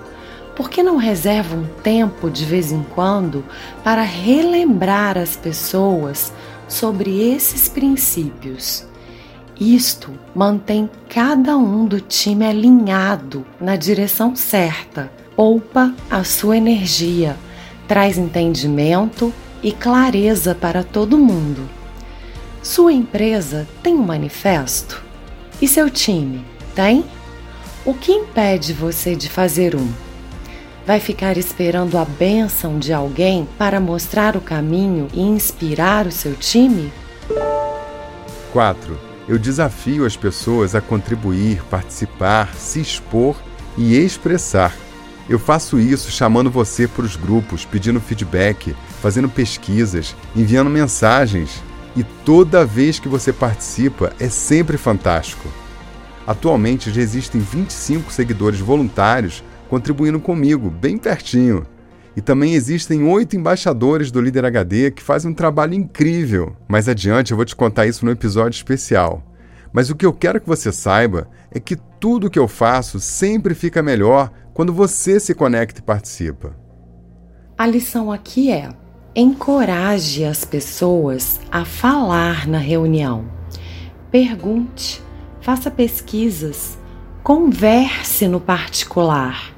Por 0.54 0.68
que 0.68 0.82
não 0.82 0.98
reserva 0.98 1.56
um 1.56 1.66
tempo 1.82 2.28
de 2.28 2.44
vez 2.44 2.70
em 2.70 2.82
quando 2.82 3.42
para 3.82 4.02
relembrar 4.02 5.16
as 5.16 5.36
pessoas 5.36 6.30
sobre 6.68 7.32
esses 7.32 7.66
princípios? 7.66 8.91
Isto 9.60 10.10
mantém 10.34 10.88
cada 11.08 11.56
um 11.56 11.86
do 11.86 12.00
time 12.00 12.44
alinhado 12.44 13.44
na 13.60 13.76
direção 13.76 14.34
certa, 14.34 15.10
poupa 15.36 15.94
a 16.10 16.24
sua 16.24 16.56
energia, 16.56 17.36
traz 17.86 18.18
entendimento 18.18 19.32
e 19.62 19.70
clareza 19.70 20.54
para 20.54 20.82
todo 20.82 21.18
mundo. 21.18 21.68
Sua 22.62 22.92
empresa 22.92 23.66
tem 23.82 23.94
um 23.94 24.02
manifesto? 24.02 25.02
E 25.60 25.68
seu 25.68 25.90
time 25.90 26.44
tem? 26.74 27.04
O 27.84 27.94
que 27.94 28.12
impede 28.12 28.72
você 28.72 29.14
de 29.14 29.28
fazer 29.28 29.74
um? 29.76 29.88
Vai 30.86 30.98
ficar 30.98 31.36
esperando 31.36 31.96
a 31.96 32.04
bênção 32.04 32.78
de 32.78 32.92
alguém 32.92 33.46
para 33.56 33.78
mostrar 33.78 34.36
o 34.36 34.40
caminho 34.40 35.08
e 35.12 35.20
inspirar 35.20 36.06
o 36.06 36.12
seu 36.12 36.34
time? 36.34 36.92
4. 38.52 39.11
Eu 39.28 39.38
desafio 39.38 40.04
as 40.04 40.16
pessoas 40.16 40.74
a 40.74 40.80
contribuir, 40.80 41.62
participar, 41.70 42.54
se 42.54 42.80
expor 42.80 43.36
e 43.78 43.96
expressar. 43.96 44.74
Eu 45.28 45.38
faço 45.38 45.78
isso 45.78 46.10
chamando 46.10 46.50
você 46.50 46.88
para 46.88 47.04
os 47.04 47.14
grupos, 47.14 47.64
pedindo 47.64 48.00
feedback, 48.00 48.74
fazendo 49.00 49.28
pesquisas, 49.28 50.16
enviando 50.34 50.68
mensagens. 50.68 51.62
E 51.94 52.02
toda 52.02 52.64
vez 52.64 52.98
que 52.98 53.08
você 53.08 53.32
participa 53.32 54.12
é 54.18 54.28
sempre 54.28 54.76
fantástico. 54.76 55.48
Atualmente 56.26 56.90
já 56.90 57.00
existem 57.00 57.40
25 57.40 58.12
seguidores 58.12 58.60
voluntários 58.60 59.44
contribuindo 59.68 60.20
comigo, 60.20 60.68
bem 60.68 60.98
pertinho. 60.98 61.66
E 62.16 62.20
também 62.20 62.54
existem 62.54 63.02
oito 63.04 63.36
embaixadores 63.36 64.10
do 64.10 64.20
Líder 64.20 64.44
HD 64.44 64.90
que 64.90 65.02
fazem 65.02 65.30
um 65.30 65.34
trabalho 65.34 65.74
incrível. 65.74 66.54
Mais 66.68 66.88
adiante 66.88 67.30
eu 67.30 67.36
vou 67.36 67.46
te 67.46 67.56
contar 67.56 67.86
isso 67.86 68.04
no 68.04 68.10
episódio 68.10 68.56
especial. 68.56 69.22
Mas 69.72 69.88
o 69.88 69.96
que 69.96 70.04
eu 70.04 70.12
quero 70.12 70.40
que 70.40 70.46
você 70.46 70.70
saiba 70.70 71.28
é 71.50 71.58
que 71.58 71.76
tudo 71.98 72.28
que 72.28 72.38
eu 72.38 72.46
faço 72.46 73.00
sempre 73.00 73.54
fica 73.54 73.82
melhor 73.82 74.30
quando 74.52 74.72
você 74.72 75.18
se 75.18 75.34
conecta 75.34 75.80
e 75.80 75.82
participa. 75.82 76.54
A 77.56 77.66
lição 77.66 78.12
aqui 78.12 78.50
é: 78.50 78.68
encoraje 79.14 80.24
as 80.24 80.44
pessoas 80.44 81.40
a 81.50 81.64
falar 81.64 82.46
na 82.46 82.58
reunião. 82.58 83.24
Pergunte, 84.10 85.02
faça 85.40 85.70
pesquisas, 85.70 86.76
converse 87.22 88.28
no 88.28 88.40
particular. 88.40 89.51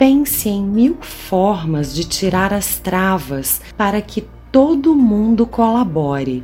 Pense 0.00 0.48
em 0.48 0.64
mil 0.64 0.96
formas 1.02 1.94
de 1.94 2.04
tirar 2.04 2.54
as 2.54 2.78
travas 2.78 3.60
para 3.76 4.00
que 4.00 4.26
todo 4.50 4.94
mundo 4.94 5.46
colabore. 5.46 6.42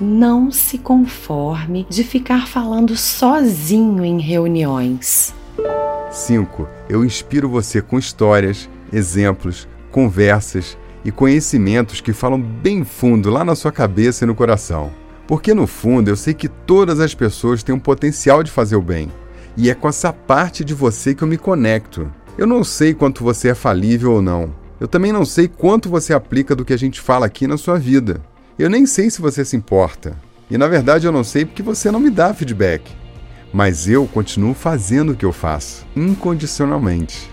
Não 0.00 0.52
se 0.52 0.78
conforme 0.78 1.84
de 1.90 2.04
ficar 2.04 2.46
falando 2.46 2.96
sozinho 2.96 4.04
em 4.04 4.20
reuniões. 4.20 5.34
5. 6.12 6.68
Eu 6.88 7.04
inspiro 7.04 7.48
você 7.48 7.82
com 7.82 7.98
histórias, 7.98 8.70
exemplos, 8.92 9.66
conversas 9.90 10.78
e 11.04 11.10
conhecimentos 11.10 12.00
que 12.00 12.12
falam 12.12 12.40
bem 12.40 12.84
fundo 12.84 13.30
lá 13.30 13.44
na 13.44 13.56
sua 13.56 13.72
cabeça 13.72 14.22
e 14.22 14.28
no 14.28 14.34
coração. 14.36 14.92
Porque 15.26 15.52
no 15.52 15.66
fundo 15.66 16.08
eu 16.08 16.16
sei 16.16 16.34
que 16.34 16.46
todas 16.46 17.00
as 17.00 17.16
pessoas 17.16 17.64
têm 17.64 17.74
um 17.74 17.80
potencial 17.80 18.44
de 18.44 18.50
fazer 18.52 18.76
o 18.76 18.80
bem. 18.80 19.10
E 19.56 19.70
é 19.70 19.74
com 19.74 19.88
essa 19.88 20.12
parte 20.12 20.64
de 20.64 20.72
você 20.72 21.16
que 21.16 21.24
eu 21.24 21.28
me 21.28 21.36
conecto. 21.36 22.08
Eu 22.38 22.46
não 22.46 22.62
sei 22.62 22.92
quanto 22.92 23.24
você 23.24 23.48
é 23.48 23.54
falível 23.54 24.12
ou 24.12 24.20
não. 24.20 24.54
Eu 24.78 24.86
também 24.86 25.10
não 25.10 25.24
sei 25.24 25.48
quanto 25.48 25.88
você 25.88 26.12
aplica 26.12 26.54
do 26.54 26.66
que 26.66 26.74
a 26.74 26.76
gente 26.76 27.00
fala 27.00 27.24
aqui 27.24 27.46
na 27.46 27.56
sua 27.56 27.78
vida. 27.78 28.20
Eu 28.58 28.68
nem 28.68 28.84
sei 28.84 29.08
se 29.08 29.22
você 29.22 29.42
se 29.42 29.56
importa. 29.56 30.20
E 30.50 30.58
na 30.58 30.68
verdade 30.68 31.06
eu 31.06 31.12
não 31.12 31.24
sei 31.24 31.46
porque 31.46 31.62
você 31.62 31.90
não 31.90 31.98
me 31.98 32.10
dá 32.10 32.34
feedback. 32.34 32.92
Mas 33.54 33.88
eu 33.88 34.06
continuo 34.06 34.52
fazendo 34.52 35.12
o 35.12 35.16
que 35.16 35.24
eu 35.24 35.32
faço, 35.32 35.86
incondicionalmente. 35.96 37.30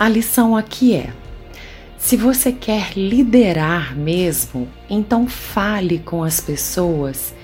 A 0.00 0.08
lição 0.08 0.56
aqui 0.56 0.94
é: 0.94 1.12
se 1.98 2.16
você 2.16 2.50
quer 2.50 2.96
liderar 2.96 3.94
mesmo, 3.94 4.66
então 4.88 5.28
fale 5.28 5.98
com 5.98 6.24
as 6.24 6.40
pessoas 6.40 7.34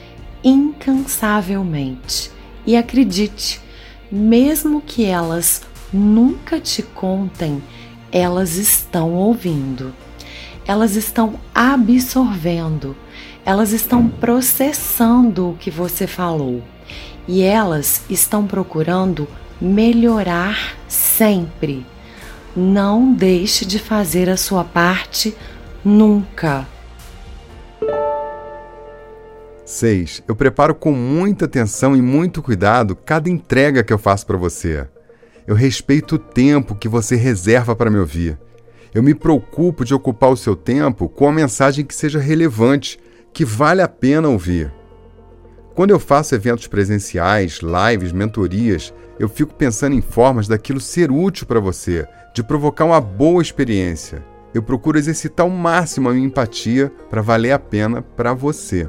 incansavelmente. 0.43 2.31
E 2.67 2.75
acredite, 2.75 3.61
mesmo 4.11 4.81
que 4.81 5.05
elas 5.05 5.61
nunca 5.95 6.59
te 6.59 6.83
contem, 6.83 7.63
elas 8.11 8.57
estão 8.57 9.13
ouvindo. 9.15 9.95
Elas 10.67 10.97
estão 10.97 11.39
absorvendo, 11.55 12.97
elas 13.45 13.73
estão 13.73 14.09
processando 14.09 15.51
o 15.51 15.57
que 15.57 15.71
você 15.71 16.07
falou 16.07 16.63
e 17.29 17.43
elas 17.43 18.03
estão 18.09 18.47
procurando 18.47 19.29
melhorar 19.61 20.75
sempre. 20.89 21.85
Não 22.57 23.13
deixe 23.13 23.67
de 23.67 23.79
fazer 23.79 24.31
a 24.31 24.39
sua 24.39 24.65
parte 24.65 25.37
nunca. 25.85 26.67
6. 29.67 30.23
Eu 30.27 30.37
preparo 30.37 30.75
com 30.75 30.93
muita 30.93 31.45
atenção 31.45 31.97
e 31.97 32.01
muito 32.01 32.43
cuidado 32.43 32.97
cada 32.97 33.29
entrega 33.29 33.83
que 33.83 33.93
eu 33.93 33.99
faço 33.99 34.27
para 34.27 34.37
você. 34.39 34.87
Eu 35.47 35.55
respeito 35.55 36.15
o 36.15 36.19
tempo 36.19 36.75
que 36.75 36.89
você 36.89 37.17
reserva 37.17 37.77
para 37.77 37.91
me 37.91 37.99
ouvir. 37.99 38.39
Eu 38.95 39.03
me 39.03 39.15
preocupo 39.15 39.85
de 39.85 39.93
ocupar 39.93 40.31
o 40.31 40.37
seu 40.37 40.57
tempo 40.57 41.09
com 41.09 41.29
a 41.29 41.33
mensagem 41.33 41.85
que 41.85 41.95
seja 41.95 42.19
relevante, 42.19 42.99
que 43.33 43.45
vale 43.45 43.83
a 43.83 43.89
pena 43.89 44.29
ouvir. 44.29 44.73
Quando 45.75 45.91
eu 45.91 45.99
faço 45.99 46.35
eventos 46.35 46.67
presenciais, 46.69 47.59
lives, 47.61 48.13
mentorias, 48.13 48.95
eu 49.19 49.29
fico 49.29 49.55
pensando 49.55 49.95
em 49.95 50.01
formas 50.01 50.49
daquilo 50.49 50.81
ser 50.81 51.11
útil 51.11 51.47
para 51.47 51.61
você, 51.61 52.07
de 52.33 52.43
provocar 52.43 52.85
uma 52.85 53.01
boa 53.01 53.43
experiência. 53.43 54.25
Eu 54.55 54.63
procuro 54.63 54.97
exercitar 54.97 55.45
ao 55.45 55.51
máximo 55.51 56.09
a 56.09 56.13
minha 56.13 56.27
empatia 56.27 56.93
para 57.11 57.21
valer 57.21 57.51
a 57.51 57.59
pena 57.59 58.01
para 58.01 58.33
você. 58.33 58.89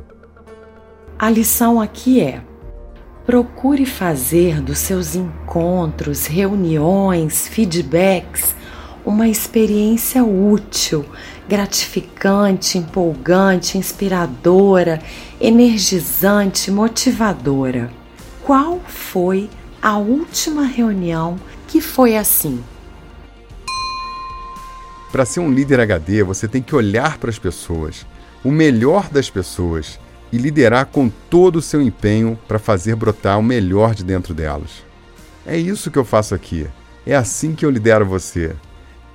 A 1.17 1.29
lição 1.29 1.81
aqui 1.81 2.21
é: 2.21 2.43
Procure 3.25 3.88
fazer 3.88 4.61
dos 4.61 4.77
seus 4.77 5.15
encontros, 5.15 6.27
reuniões, 6.27 7.47
feedbacks 7.47 8.53
uma 9.03 9.27
experiência 9.27 10.23
útil, 10.23 11.03
gratificante, 11.49 12.77
empolgante, 12.77 13.79
inspiradora, 13.79 15.01
energizante, 15.41 16.69
motivadora. 16.69 17.91
Qual 18.43 18.79
foi 18.81 19.49
a 19.81 19.97
última 19.97 20.63
reunião 20.63 21.38
que 21.67 21.81
foi 21.81 22.15
assim? 22.15 22.63
Para 25.11 25.25
ser 25.25 25.39
um 25.39 25.51
líder 25.51 25.79
HD, 25.79 26.21
você 26.21 26.47
tem 26.47 26.61
que 26.61 26.75
olhar 26.75 27.17
para 27.17 27.31
as 27.31 27.39
pessoas, 27.39 28.05
o 28.43 28.51
melhor 28.51 29.09
das 29.09 29.31
pessoas 29.31 29.99
e 30.35 30.37
liderar 30.37 30.87
com 30.87 31.09
todo 31.29 31.55
o 31.55 31.61
seu 31.61 31.81
empenho 31.81 32.37
para 32.45 32.59
fazer 32.59 32.93
brotar 32.93 33.39
o 33.39 33.43
melhor 33.43 33.95
de 33.95 34.03
dentro 34.03 34.33
delas. 34.33 34.83
É 35.45 35.57
isso 35.57 35.89
que 35.89 35.97
eu 35.97 36.03
faço 36.03 36.35
aqui. 36.35 36.67
É 37.05 37.15
assim 37.15 37.55
que 37.55 37.65
eu 37.65 37.69
lidero 37.69 38.05
você. 38.05 38.53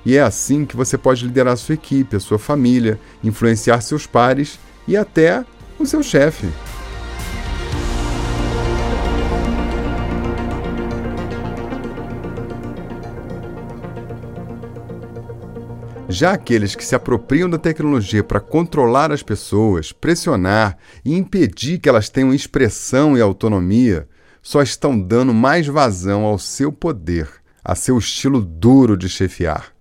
E 0.03 0.17
é 0.17 0.21
assim 0.21 0.65
que 0.65 0.75
você 0.75 0.97
pode 0.97 1.23
liderar 1.23 1.53
a 1.53 1.57
sua 1.57 1.75
equipe, 1.75 2.15
a 2.15 2.19
sua 2.19 2.39
família, 2.39 2.99
influenciar 3.23 3.81
seus 3.81 4.07
pares 4.07 4.57
e 4.87 4.97
até 4.97 5.45
o 5.77 5.85
seu 5.85 6.01
chefe. 6.01 6.47
Já 16.11 16.33
aqueles 16.33 16.75
que 16.75 16.83
se 16.83 16.93
apropriam 16.93 17.49
da 17.49 17.57
tecnologia 17.57 18.21
para 18.21 18.41
controlar 18.41 19.13
as 19.13 19.23
pessoas, 19.23 19.93
pressionar 19.93 20.77
e 21.05 21.15
impedir 21.15 21.79
que 21.79 21.87
elas 21.87 22.09
tenham 22.09 22.33
expressão 22.33 23.17
e 23.17 23.21
autonomia, 23.21 24.09
só 24.43 24.61
estão 24.61 24.99
dando 24.99 25.33
mais 25.33 25.67
vazão 25.67 26.23
ao 26.23 26.37
seu 26.37 26.69
poder, 26.69 27.29
a 27.63 27.75
seu 27.75 27.97
estilo 27.97 28.41
duro 28.41 28.97
de 28.97 29.07
chefiar. 29.07 29.71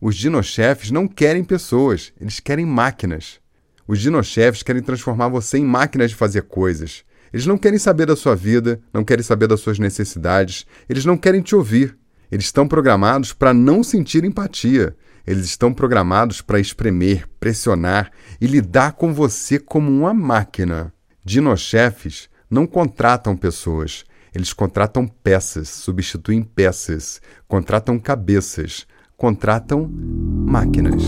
Os 0.00 0.16
dinochefes 0.16 0.90
não 0.90 1.06
querem 1.06 1.44
pessoas, 1.44 2.12
eles 2.20 2.40
querem 2.40 2.66
máquinas. 2.66 3.38
Os 3.86 4.00
dinochefes 4.00 4.64
querem 4.64 4.82
transformar 4.82 5.28
você 5.28 5.56
em 5.56 5.64
máquinas 5.64 6.10
de 6.10 6.16
fazer 6.16 6.42
coisas. 6.42 7.04
Eles 7.32 7.46
não 7.46 7.56
querem 7.56 7.78
saber 7.78 8.06
da 8.06 8.16
sua 8.16 8.34
vida, 8.34 8.80
não 8.92 9.04
querem 9.04 9.22
saber 9.22 9.46
das 9.46 9.60
suas 9.60 9.78
necessidades, 9.78 10.66
eles 10.88 11.04
não 11.04 11.16
querem 11.16 11.42
te 11.42 11.54
ouvir. 11.54 11.96
Eles 12.28 12.46
estão 12.46 12.66
programados 12.66 13.32
para 13.32 13.54
não 13.54 13.84
sentir 13.84 14.24
empatia. 14.24 14.96
Eles 15.26 15.46
estão 15.46 15.74
programados 15.74 16.40
para 16.40 16.60
espremer, 16.60 17.26
pressionar 17.40 18.12
e 18.40 18.46
lidar 18.46 18.92
com 18.92 19.12
você 19.12 19.58
como 19.58 19.90
uma 19.90 20.14
máquina. 20.14 20.92
Dinochefes 21.24 22.28
não 22.48 22.66
contratam 22.66 23.36
pessoas. 23.36 24.04
Eles 24.32 24.52
contratam 24.52 25.08
peças, 25.08 25.68
substituem 25.68 26.42
peças, 26.42 27.20
contratam 27.48 27.98
cabeças, 27.98 28.86
contratam 29.16 29.88
máquinas. 29.90 31.02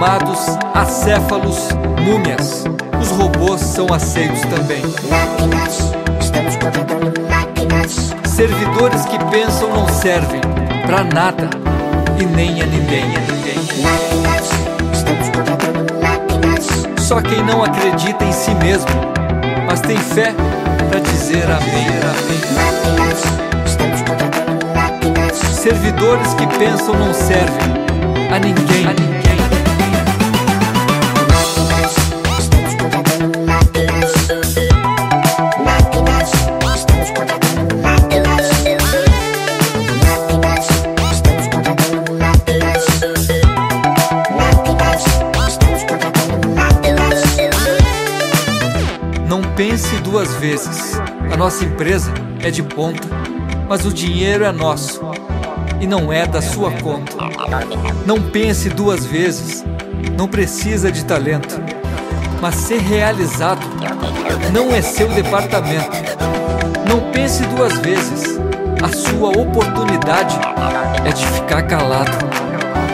Conformados, 0.00 0.56
acéfalos, 0.72 1.68
múmias. 2.02 2.64
Os 2.98 3.10
robôs 3.10 3.60
são 3.60 3.86
aceitos 3.92 4.40
também. 4.40 4.82
Servidores 8.24 9.04
que 9.04 9.18
pensam 9.26 9.68
não 9.68 9.86
servem 9.86 10.40
pra 10.86 11.04
nada 11.04 11.50
e 12.18 12.24
nem 12.24 12.62
a 12.62 12.66
ninguém. 12.66 13.14
A 13.14 13.20
ninguém. 13.30 13.58
Só 16.98 17.20
quem 17.20 17.44
não 17.44 17.62
acredita 17.62 18.24
em 18.24 18.32
si 18.32 18.54
mesmo, 18.54 18.88
mas 19.66 19.82
tem 19.82 19.98
fé 19.98 20.32
pra 20.88 21.00
dizer 21.00 21.44
amém. 21.44 21.86
amém. 22.08 22.40
Servidores 25.52 26.32
que 26.32 26.46
pensam 26.58 26.94
não 26.94 27.12
servem 27.12 27.84
a 28.34 28.38
ninguém. 28.38 28.86
A 28.86 28.94
ninguém. 28.94 29.29
Duas 50.10 50.34
vezes. 50.34 51.00
A 51.32 51.36
nossa 51.36 51.64
empresa 51.64 52.12
é 52.42 52.50
de 52.50 52.64
ponta, 52.64 53.06
mas 53.68 53.84
o 53.86 53.92
dinheiro 53.92 54.44
é 54.44 54.50
nosso 54.50 55.00
e 55.80 55.86
não 55.86 56.12
é 56.12 56.26
da 56.26 56.42
sua 56.42 56.72
conta. 56.72 57.14
Não 58.04 58.20
pense 58.20 58.68
duas 58.68 59.06
vezes. 59.06 59.64
Não 60.18 60.26
precisa 60.26 60.90
de 60.90 61.04
talento, 61.04 61.62
mas 62.42 62.56
ser 62.56 62.80
realizado 62.80 63.64
não 64.52 64.74
é 64.74 64.82
seu 64.82 65.08
departamento. 65.08 65.96
Não 66.88 67.12
pense 67.12 67.42
duas 67.44 67.78
vezes. 67.78 68.38
A 68.82 68.88
sua 68.88 69.28
oportunidade 69.28 70.36
é 71.04 71.12
de 71.12 71.26
ficar 71.26 71.62
calado 71.62 72.10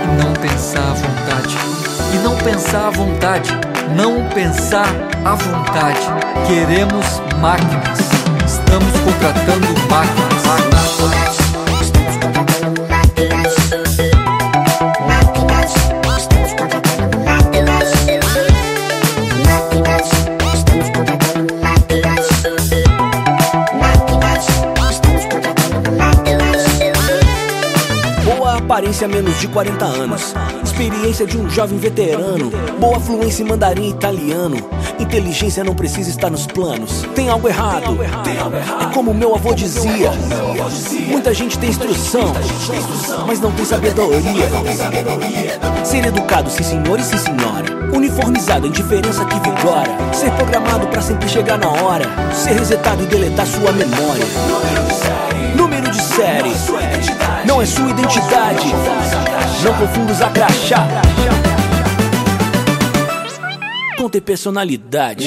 e 0.05 0.23
não 0.23 0.33
pensar 0.35 0.91
à 0.91 0.93
vontade. 0.93 1.57
E 2.15 2.19
não 2.19 2.37
pensar 2.37 2.89
à 2.89 2.91
vontade, 2.91 3.51
não 3.95 4.29
pensar 4.31 4.89
à 5.25 5.35
vontade. 5.35 6.01
Queremos 6.47 7.07
máquinas. 7.41 7.99
Estamos 8.45 8.93
contratando 9.01 9.67
máquinas. 9.89 10.27
Boa 28.25 28.59
aparência, 28.59 29.07
menos 29.09 29.41
de 29.41 29.49
40 29.49 29.85
anos. 29.85 30.35
Experiência 30.79 31.27
de 31.27 31.39
um 31.39 31.49
jovem 31.49 31.79
veterano. 31.79 32.51
Boa 32.79 33.01
fluência 33.01 33.43
em 33.43 33.47
mandarim 33.47 33.89
italiano. 33.89 34.59
Inteligência 35.17 35.65
não 35.65 35.75
precisa 35.75 36.11
estar 36.11 36.29
nos 36.29 36.47
planos. 36.47 37.01
Tem 37.15 37.31
algo 37.31 37.49
errado. 37.49 37.97
É 38.83 38.93
como 38.93 39.15
meu 39.15 39.35
avô 39.35 39.55
dizia. 39.55 40.11
Muita 41.09 41.33
gente 41.33 41.59
tem 41.59 41.71
instrução, 41.71 42.35
mas 43.27 43.41
não 43.41 43.51
tem 43.51 43.65
sabedoria. 43.65 44.47
Ser 45.83 46.05
educado, 46.05 46.51
sim 46.51 46.63
senhor 46.63 47.01
e 47.01 47.03
sim 47.03 47.17
senhora. 47.17 47.97
Uniformizado, 47.97 48.67
a 48.67 48.69
indiferença 48.69 49.25
que 49.25 49.41
vigora. 49.41 49.91
Ser 50.13 50.31
programado 50.33 50.87
pra 50.89 51.01
sempre 51.01 51.27
chegar 51.31 51.57
na 51.57 51.71
hora. 51.71 52.05
Ser 52.35 52.53
resetado 52.53 53.03
e 53.03 53.07
deletar 53.07 53.47
sua 53.47 53.73
memória. 53.73 54.27
Número 55.57 55.91
de 55.91 56.03
série. 56.03 56.53
Não 57.47 57.63
é 57.63 57.65
sua 57.65 57.89
identidade. 57.89 58.67
Não 59.65 59.73
confunda 59.79 60.13
usar 60.13 60.31
crachá 60.31 60.87
personalidade. 64.21 65.25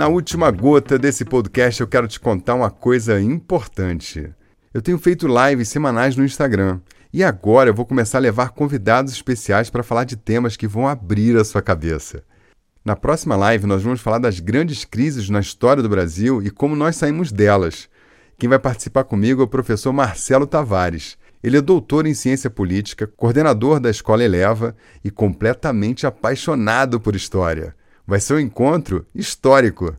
Na 0.00 0.08
última 0.08 0.50
gota 0.50 0.98
desse 0.98 1.26
podcast, 1.26 1.78
eu 1.78 1.86
quero 1.86 2.08
te 2.08 2.18
contar 2.18 2.54
uma 2.54 2.70
coisa 2.70 3.20
importante. 3.20 4.32
Eu 4.72 4.80
tenho 4.80 4.96
feito 4.96 5.28
lives 5.28 5.68
semanais 5.68 6.16
no 6.16 6.24
Instagram 6.24 6.80
e 7.12 7.22
agora 7.22 7.68
eu 7.68 7.74
vou 7.74 7.84
começar 7.84 8.16
a 8.16 8.22
levar 8.22 8.52
convidados 8.52 9.12
especiais 9.12 9.68
para 9.68 9.82
falar 9.82 10.04
de 10.04 10.16
temas 10.16 10.56
que 10.56 10.66
vão 10.66 10.88
abrir 10.88 11.36
a 11.36 11.44
sua 11.44 11.60
cabeça. 11.60 12.24
Na 12.82 12.96
próxima 12.96 13.36
live, 13.36 13.66
nós 13.66 13.82
vamos 13.82 14.00
falar 14.00 14.16
das 14.16 14.40
grandes 14.40 14.86
crises 14.86 15.28
na 15.28 15.40
história 15.40 15.82
do 15.82 15.88
Brasil 15.90 16.42
e 16.42 16.48
como 16.48 16.74
nós 16.74 16.96
saímos 16.96 17.30
delas. 17.30 17.86
Quem 18.38 18.48
vai 18.48 18.58
participar 18.58 19.04
comigo 19.04 19.42
é 19.42 19.44
o 19.44 19.48
professor 19.48 19.92
Marcelo 19.92 20.46
Tavares. 20.46 21.18
Ele 21.42 21.58
é 21.58 21.60
doutor 21.60 22.06
em 22.06 22.14
ciência 22.14 22.48
política, 22.48 23.06
coordenador 23.06 23.78
da 23.78 23.90
Escola 23.90 24.24
Eleva 24.24 24.74
e 25.04 25.10
completamente 25.10 26.06
apaixonado 26.06 26.98
por 26.98 27.14
história. 27.14 27.78
Vai 28.06 28.20
ser 28.20 28.34
um 28.34 28.40
encontro 28.40 29.06
histórico. 29.14 29.96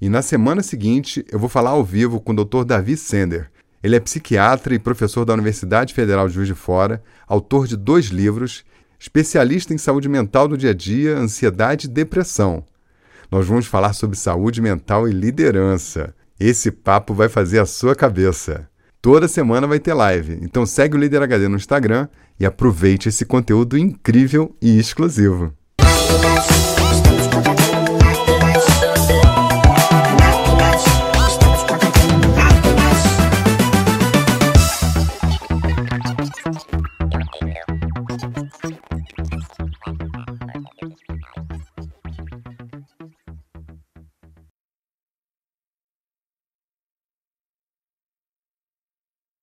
E 0.00 0.08
na 0.08 0.22
semana 0.22 0.62
seguinte, 0.62 1.24
eu 1.30 1.38
vou 1.38 1.48
falar 1.48 1.70
ao 1.70 1.84
vivo 1.84 2.20
com 2.20 2.32
o 2.32 2.44
Dr. 2.44 2.64
Davi 2.64 2.96
Sender. 2.96 3.50
Ele 3.82 3.96
é 3.96 4.00
psiquiatra 4.00 4.74
e 4.74 4.78
professor 4.78 5.24
da 5.24 5.34
Universidade 5.34 5.92
Federal 5.92 6.26
de 6.28 6.34
Juiz 6.34 6.48
de 6.48 6.54
Fora, 6.54 7.02
autor 7.26 7.66
de 7.66 7.76
dois 7.76 8.06
livros, 8.06 8.64
especialista 8.98 9.74
em 9.74 9.78
saúde 9.78 10.08
mental 10.08 10.48
do 10.48 10.56
dia 10.56 10.70
a 10.70 10.74
dia, 10.74 11.16
ansiedade 11.16 11.86
e 11.86 11.90
depressão. 11.90 12.64
Nós 13.30 13.46
vamos 13.46 13.66
falar 13.66 13.92
sobre 13.92 14.16
saúde 14.16 14.62
mental 14.62 15.08
e 15.08 15.12
liderança. 15.12 16.14
Esse 16.38 16.70
papo 16.70 17.12
vai 17.14 17.28
fazer 17.28 17.58
a 17.58 17.66
sua 17.66 17.94
cabeça. 17.94 18.68
Toda 19.00 19.28
semana 19.28 19.66
vai 19.66 19.78
ter 19.78 19.92
live, 19.92 20.38
então 20.40 20.64
segue 20.64 20.96
o 20.96 20.98
Líder 20.98 21.20
HD 21.22 21.46
no 21.46 21.56
Instagram 21.56 22.08
e 22.40 22.46
aproveite 22.46 23.10
esse 23.10 23.26
conteúdo 23.26 23.76
incrível 23.76 24.56
e 24.62 24.78
exclusivo. 24.78 25.52